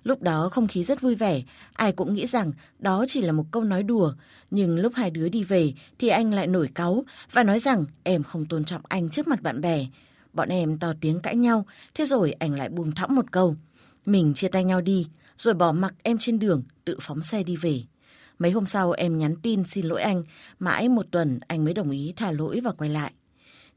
Lúc 0.03 0.21
đó 0.21 0.49
không 0.51 0.67
khí 0.67 0.83
rất 0.83 1.01
vui 1.01 1.15
vẻ, 1.15 1.43
ai 1.73 1.91
cũng 1.91 2.13
nghĩ 2.13 2.27
rằng 2.27 2.51
đó 2.79 3.05
chỉ 3.07 3.21
là 3.21 3.31
một 3.31 3.45
câu 3.51 3.63
nói 3.63 3.83
đùa. 3.83 4.13
Nhưng 4.51 4.79
lúc 4.79 4.93
hai 4.95 5.09
đứa 5.09 5.29
đi 5.29 5.43
về 5.43 5.73
thì 5.99 6.07
anh 6.07 6.33
lại 6.33 6.47
nổi 6.47 6.69
cáu 6.75 7.03
và 7.31 7.43
nói 7.43 7.59
rằng 7.59 7.85
em 8.03 8.23
không 8.23 8.45
tôn 8.45 8.65
trọng 8.65 8.81
anh 8.87 9.09
trước 9.09 9.27
mặt 9.27 9.41
bạn 9.41 9.61
bè. 9.61 9.85
Bọn 10.33 10.49
em 10.49 10.77
to 10.77 10.93
tiếng 11.01 11.19
cãi 11.19 11.35
nhau, 11.35 11.65
thế 11.93 12.05
rồi 12.05 12.31
anh 12.31 12.53
lại 12.53 12.69
buông 12.69 12.91
thõng 12.91 13.15
một 13.15 13.31
câu. 13.31 13.55
Mình 14.05 14.33
chia 14.33 14.47
tay 14.47 14.63
nhau 14.63 14.81
đi, 14.81 15.07
rồi 15.37 15.53
bỏ 15.53 15.71
mặc 15.71 15.93
em 16.03 16.17
trên 16.17 16.39
đường, 16.39 16.63
tự 16.85 16.97
phóng 17.01 17.21
xe 17.21 17.43
đi 17.43 17.55
về. 17.55 17.83
Mấy 18.39 18.51
hôm 18.51 18.65
sau 18.65 18.91
em 18.91 19.19
nhắn 19.19 19.35
tin 19.41 19.63
xin 19.63 19.85
lỗi 19.85 20.01
anh, 20.01 20.23
mãi 20.59 20.89
một 20.89 21.05
tuần 21.11 21.39
anh 21.47 21.65
mới 21.65 21.73
đồng 21.73 21.91
ý 21.91 22.13
thả 22.15 22.31
lỗi 22.31 22.59
và 22.63 22.71
quay 22.71 22.89
lại. 22.89 23.13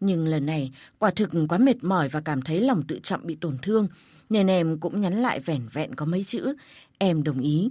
Nhưng 0.00 0.26
lần 0.26 0.46
này, 0.46 0.72
quả 0.98 1.10
thực 1.10 1.30
quá 1.48 1.58
mệt 1.58 1.84
mỏi 1.84 2.08
và 2.08 2.20
cảm 2.20 2.42
thấy 2.42 2.60
lòng 2.60 2.82
tự 2.82 2.98
trọng 3.02 3.26
bị 3.26 3.36
tổn 3.40 3.58
thương, 3.62 3.88
nên 4.30 4.46
em 4.46 4.78
cũng 4.78 5.00
nhắn 5.00 5.14
lại 5.14 5.40
vẻn 5.40 5.62
vẹn 5.72 5.94
có 5.94 6.06
mấy 6.06 6.24
chữ, 6.24 6.54
em 6.98 7.22
đồng 7.22 7.40
ý. 7.40 7.70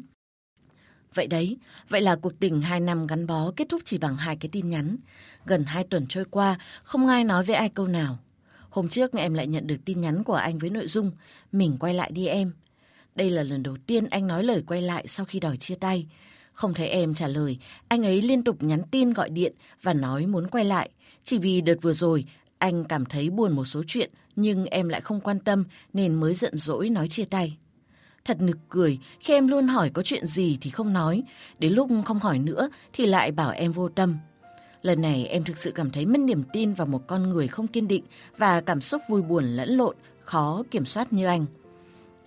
Vậy 1.14 1.28
đấy, 1.28 1.58
vậy 1.90 2.02
là 2.02 2.16
cuộc 2.16 2.40
tình 2.40 2.62
hai 2.62 2.80
năm 2.80 3.08
gắn 3.08 3.28
bó 3.28 3.52
kết 3.56 3.70
thúc 3.70 3.82
chỉ 3.86 3.98
bằng 3.98 4.18
hai 4.18 4.36
cái 4.36 4.50
tin 4.52 4.70
nhắn. 4.70 4.98
Gần 5.46 5.64
hai 5.64 5.84
tuần 5.84 6.06
trôi 6.08 6.26
qua, 6.26 6.58
không 6.84 7.08
ai 7.08 7.24
nói 7.24 7.46
với 7.46 7.56
ai 7.56 7.70
câu 7.70 7.88
nào. 7.88 8.20
Hôm 8.70 8.90
trước 8.90 9.14
em 9.14 9.34
lại 9.34 9.48
nhận 9.48 9.68
được 9.68 9.78
tin 9.86 10.02
nhắn 10.02 10.24
của 10.24 10.34
anh 10.34 10.60
với 10.60 10.70
nội 10.70 10.88
dung 10.88 11.12
Mình 11.52 11.78
quay 11.80 11.94
lại 11.94 12.12
đi 12.12 12.28
em. 12.28 12.52
Đây 13.16 13.30
là 13.30 13.44
lần 13.44 13.64
đầu 13.64 13.78
tiên 13.86 14.06
anh 14.12 14.28
nói 14.28 14.44
lời 14.44 14.64
quay 14.68 14.82
lại 14.82 15.08
sau 15.08 15.26
khi 15.26 15.40
đòi 15.40 15.58
chia 15.58 15.76
tay. 15.76 16.08
Không 16.60 16.74
thấy 16.74 16.88
em 16.88 17.14
trả 17.14 17.28
lời, 17.28 17.58
anh 17.88 18.06
ấy 18.06 18.22
liên 18.22 18.44
tục 18.44 18.64
nhắn 18.64 18.82
tin 18.92 19.14
gọi 19.14 19.30
điện 19.30 19.54
và 19.82 19.94
nói 19.94 20.26
muốn 20.26 20.48
quay 20.48 20.66
lại. 20.66 20.90
Chỉ 21.24 21.38
vì 21.38 21.62
đợt 21.62 21.76
vừa 21.82 21.94
rồi, 21.94 22.26
anh 22.58 22.84
cảm 22.84 23.06
thấy 23.06 23.30
buồn 23.30 23.56
một 23.56 23.66
số 23.66 23.84
chuyện 23.88 24.10
nhưng 24.36 24.66
em 24.66 24.90
lại 24.90 25.02
không 25.02 25.20
quan 25.20 25.40
tâm 25.40 25.64
nên 25.94 26.14
mới 26.14 26.34
giận 26.34 26.58
dỗi 26.58 26.90
nói 26.90 27.08
chia 27.08 27.24
tay. 27.26 27.58
Thật 28.26 28.42
nực 28.42 28.58
cười 28.70 29.00
khi 29.20 29.34
em 29.34 29.48
luôn 29.48 29.68
hỏi 29.68 29.90
có 29.94 30.02
chuyện 30.02 30.26
gì 30.26 30.58
thì 30.62 30.70
không 30.70 30.94
nói, 30.94 31.24
đến 31.60 31.74
lúc 31.74 31.90
không 32.06 32.20
hỏi 32.20 32.40
nữa 32.40 32.70
thì 32.94 33.06
lại 33.06 33.32
bảo 33.32 33.52
em 33.52 33.72
vô 33.72 33.90
tâm. 33.90 34.18
Lần 34.82 35.02
này 35.02 35.26
em 35.26 35.44
thực 35.44 35.58
sự 35.58 35.72
cảm 35.72 35.92
thấy 35.92 36.06
mất 36.06 36.20
niềm 36.20 36.44
tin 36.54 36.74
vào 36.74 36.88
một 36.88 37.08
con 37.08 37.30
người 37.30 37.48
không 37.48 37.68
kiên 37.68 37.88
định 37.88 38.04
và 38.38 38.62
cảm 38.62 38.82
xúc 38.82 39.02
vui 39.10 39.22
buồn 39.22 39.44
lẫn 39.44 39.70
lộn, 39.70 39.96
khó 40.20 40.64
kiểm 40.72 40.86
soát 40.86 41.14
như 41.14 41.26
anh. 41.26 41.46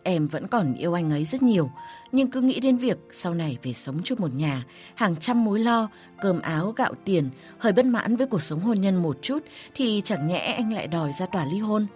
Em 0.04 0.28
vẫn 0.28 0.46
còn 0.46 0.74
yêu 0.74 0.92
anh 0.92 1.10
ấy 1.10 1.24
rất 1.24 1.42
nhiều, 1.42 1.70
nhưng 2.12 2.30
cứ 2.30 2.40
nghĩ 2.40 2.60
đến 2.60 2.76
việc 2.76 2.98
sau 3.12 3.34
này 3.34 3.58
về 3.62 3.72
sống 3.72 4.00
chung 4.04 4.20
một 4.20 4.34
nhà, 4.34 4.64
hàng 4.94 5.16
trăm 5.16 5.44
mối 5.44 5.60
lo, 5.60 5.88
cơm 6.20 6.40
áo, 6.40 6.72
gạo 6.76 6.92
tiền, 7.04 7.30
hơi 7.58 7.72
bất 7.72 7.86
mãn 7.86 8.16
với 8.16 8.26
cuộc 8.26 8.42
sống 8.42 8.60
hôn 8.60 8.80
nhân 8.80 9.02
một 9.02 9.18
chút 9.22 9.38
thì 9.74 10.00
chẳng 10.04 10.28
nhẽ 10.28 10.38
anh 10.38 10.72
lại 10.72 10.86
đòi 10.86 11.12
ra 11.12 11.26
tòa 11.26 11.44
ly 11.44 11.58
hôn. 11.58 11.86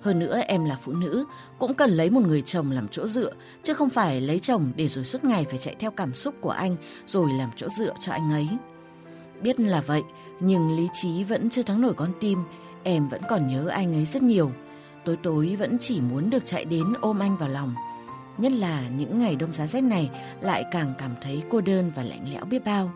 Hơn 0.00 0.18
nữa 0.18 0.40
em 0.46 0.64
là 0.64 0.78
phụ 0.82 0.92
nữ, 0.92 1.24
cũng 1.58 1.74
cần 1.74 1.90
lấy 1.90 2.10
một 2.10 2.20
người 2.26 2.42
chồng 2.42 2.70
làm 2.70 2.88
chỗ 2.88 3.06
dựa, 3.06 3.32
chứ 3.62 3.74
không 3.74 3.90
phải 3.90 4.20
lấy 4.20 4.38
chồng 4.38 4.72
để 4.76 4.88
rồi 4.88 5.04
suốt 5.04 5.24
ngày 5.24 5.46
phải 5.50 5.58
chạy 5.58 5.74
theo 5.78 5.90
cảm 5.90 6.14
xúc 6.14 6.34
của 6.40 6.50
anh 6.50 6.76
rồi 7.06 7.32
làm 7.32 7.50
chỗ 7.56 7.68
dựa 7.68 7.92
cho 8.00 8.12
anh 8.12 8.32
ấy. 8.32 8.48
Biết 9.42 9.60
là 9.60 9.80
vậy, 9.80 10.02
nhưng 10.40 10.76
lý 10.76 10.88
trí 10.92 11.24
vẫn 11.24 11.50
chưa 11.50 11.62
thắng 11.62 11.80
nổi 11.80 11.94
con 11.94 12.12
tim, 12.20 12.38
em 12.82 13.08
vẫn 13.08 13.20
còn 13.28 13.46
nhớ 13.46 13.68
anh 13.68 13.94
ấy 13.94 14.04
rất 14.04 14.22
nhiều. 14.22 14.50
Tối 15.04 15.16
tối 15.22 15.56
vẫn 15.58 15.76
chỉ 15.80 16.00
muốn 16.00 16.30
được 16.30 16.46
chạy 16.46 16.64
đến 16.64 16.84
ôm 17.00 17.18
anh 17.18 17.36
vào 17.36 17.48
lòng. 17.48 17.74
Nhất 18.38 18.52
là 18.52 18.82
những 18.96 19.18
ngày 19.18 19.36
đông 19.36 19.52
giá 19.52 19.66
rét 19.66 19.80
này 19.80 20.10
lại 20.40 20.64
càng 20.72 20.94
cảm 20.98 21.10
thấy 21.22 21.42
cô 21.50 21.60
đơn 21.60 21.92
và 21.94 22.02
lạnh 22.02 22.24
lẽo 22.32 22.44
biết 22.44 22.64
bao. 22.64 22.90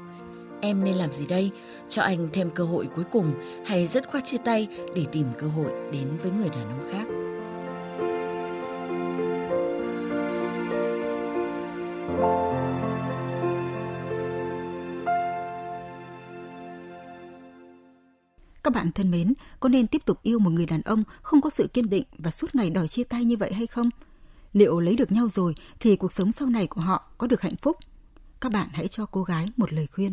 Em 0.61 0.85
nên 0.85 0.95
làm 0.95 1.13
gì 1.13 1.27
đây? 1.27 1.51
Cho 1.89 2.03
anh 2.03 2.29
thêm 2.33 2.51
cơ 2.51 2.65
hội 2.65 2.89
cuối 2.97 3.05
cùng 3.13 3.33
hay 3.67 3.87
dứt 3.87 4.09
khoát 4.11 4.25
chia 4.25 4.39
tay 4.45 4.69
để 4.95 5.05
tìm 5.13 5.27
cơ 5.39 5.47
hội 5.47 5.73
đến 5.93 6.09
với 6.23 6.33
người 6.33 6.49
đàn 6.49 6.69
ông 6.69 6.93
khác? 6.93 7.07
Các 18.69 18.75
bạn 18.75 18.93
thân 18.93 19.11
mến, 19.11 19.35
có 19.61 19.69
nên 19.69 19.87
tiếp 19.87 20.03
tục 20.05 20.19
yêu 20.23 20.39
một 20.39 20.51
người 20.51 20.67
đàn 20.67 20.83
ông 20.83 21.03
không 21.23 21.41
có 21.41 21.51
sự 21.51 21.67
kiên 21.67 21.91
định 21.91 22.05
và 22.19 22.31
suốt 22.31 22.55
ngày 22.55 22.71
đòi 22.71 22.89
chia 22.89 23.05
tay 23.05 23.25
như 23.25 23.37
vậy 23.37 23.53
hay 23.53 23.67
không? 23.67 23.91
Liệu 24.53 24.81
lấy 24.81 24.97
được 24.97 25.13
nhau 25.13 25.29
rồi 25.29 25.55
thì 25.81 25.97
cuộc 25.97 26.13
sống 26.13 26.33
sau 26.33 26.49
này 26.49 26.67
của 26.67 26.81
họ 26.81 27.11
có 27.19 27.27
được 27.27 27.43
hạnh 27.43 27.57
phúc? 27.57 27.77
Các 28.41 28.53
bạn 28.53 28.69
hãy 28.73 28.89
cho 28.89 29.07
cô 29.07 29.23
gái 29.23 29.47
một 29.57 29.73
lời 29.73 29.87
khuyên. 29.87 30.13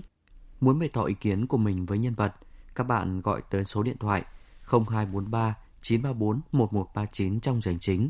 Muốn 0.62 0.80
bày 0.80 0.90
tỏ 0.90 1.04
ý 1.04 1.14
kiến 1.14 1.48
của 1.48 1.58
mình 1.58 1.86
với 1.86 1.98
nhân 1.98 2.14
vật, 2.14 2.36
các 2.76 2.84
bạn 2.84 3.22
gọi 3.22 3.42
tới 3.50 3.66
số 3.66 3.84
điện 3.84 3.98
thoại 4.00 4.24
0243 4.70 5.56
934 5.82 6.42
1139 6.52 7.40
trong 7.40 7.62
giờ 7.62 7.74
chính. 7.80 8.10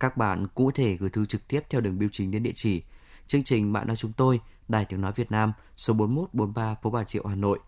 Các 0.00 0.16
bạn 0.16 0.46
cũng 0.54 0.66
có 0.66 0.72
thể 0.74 0.96
gửi 0.96 1.10
thư 1.10 1.26
trực 1.26 1.48
tiếp 1.48 1.60
theo 1.70 1.80
đường 1.80 1.98
bưu 1.98 2.08
chính 2.12 2.30
đến 2.30 2.42
địa 2.42 2.52
chỉ 2.54 2.82
chương 3.26 3.44
trình 3.44 3.72
Bạn 3.72 3.86
nói 3.86 3.96
chúng 3.96 4.12
tôi, 4.12 4.40
Đài 4.68 4.84
Tiếng 4.84 5.00
Nói 5.00 5.12
Việt 5.16 5.30
Nam, 5.30 5.52
số 5.76 5.94
4143 5.94 6.74
phố 6.82 6.90
Bà 6.90 7.04
Triệu, 7.04 7.26
Hà 7.26 7.34
Nội, 7.34 7.58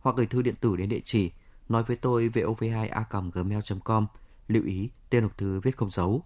hoặc 0.00 0.16
gửi 0.16 0.26
thư 0.26 0.42
điện 0.42 0.54
tử 0.60 0.76
đến 0.76 0.88
địa 0.88 1.00
chỉ 1.04 1.30
nói 1.68 1.82
với 1.82 1.96
tôi 1.96 2.28
vov2a.gmail.com. 2.28 4.06
Lưu 4.48 4.62
ý, 4.64 4.90
tên 5.10 5.22
hộp 5.22 5.38
thư 5.38 5.60
viết 5.60 5.76
không 5.76 5.90
dấu. 5.90 6.22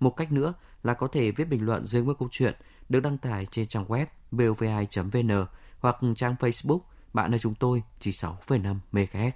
Một 0.00 0.10
cách 0.10 0.32
nữa 0.32 0.54
là 0.82 0.94
có 0.94 1.08
thể 1.08 1.30
viết 1.30 1.44
bình 1.44 1.66
luận 1.66 1.84
dưới 1.84 2.04
mỗi 2.04 2.14
câu 2.18 2.28
chuyện 2.30 2.54
được 2.88 3.00
đăng 3.00 3.18
tải 3.18 3.46
trên 3.46 3.68
trang 3.68 3.84
web 3.84 4.06
vov2.vn 4.32 5.46
hoặc 5.80 5.96
trang 6.16 6.34
Facebook 6.38 6.80
Bạn 7.14 7.30
nơi 7.30 7.40
chúng 7.40 7.54
tôi 7.54 7.82
chỉ 7.98 8.10
6,5 8.10 8.76
MHz. 8.92 9.30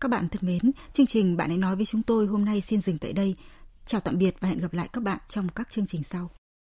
Các 0.00 0.10
bạn 0.10 0.28
thân 0.28 0.46
mến, 0.46 0.72
chương 0.92 1.06
trình 1.06 1.36
Bạn 1.36 1.48
hãy 1.48 1.58
nói 1.58 1.76
với 1.76 1.86
chúng 1.86 2.02
tôi 2.02 2.26
hôm 2.26 2.44
nay 2.44 2.60
xin 2.60 2.80
dừng 2.80 2.98
tại 2.98 3.12
đây. 3.12 3.36
Chào 3.86 4.00
tạm 4.00 4.18
biệt 4.18 4.34
và 4.40 4.48
hẹn 4.48 4.58
gặp 4.58 4.72
lại 4.72 4.88
các 4.92 5.02
bạn 5.02 5.18
trong 5.28 5.48
các 5.48 5.70
chương 5.70 5.86
trình 5.86 6.02
sau. 6.02 6.30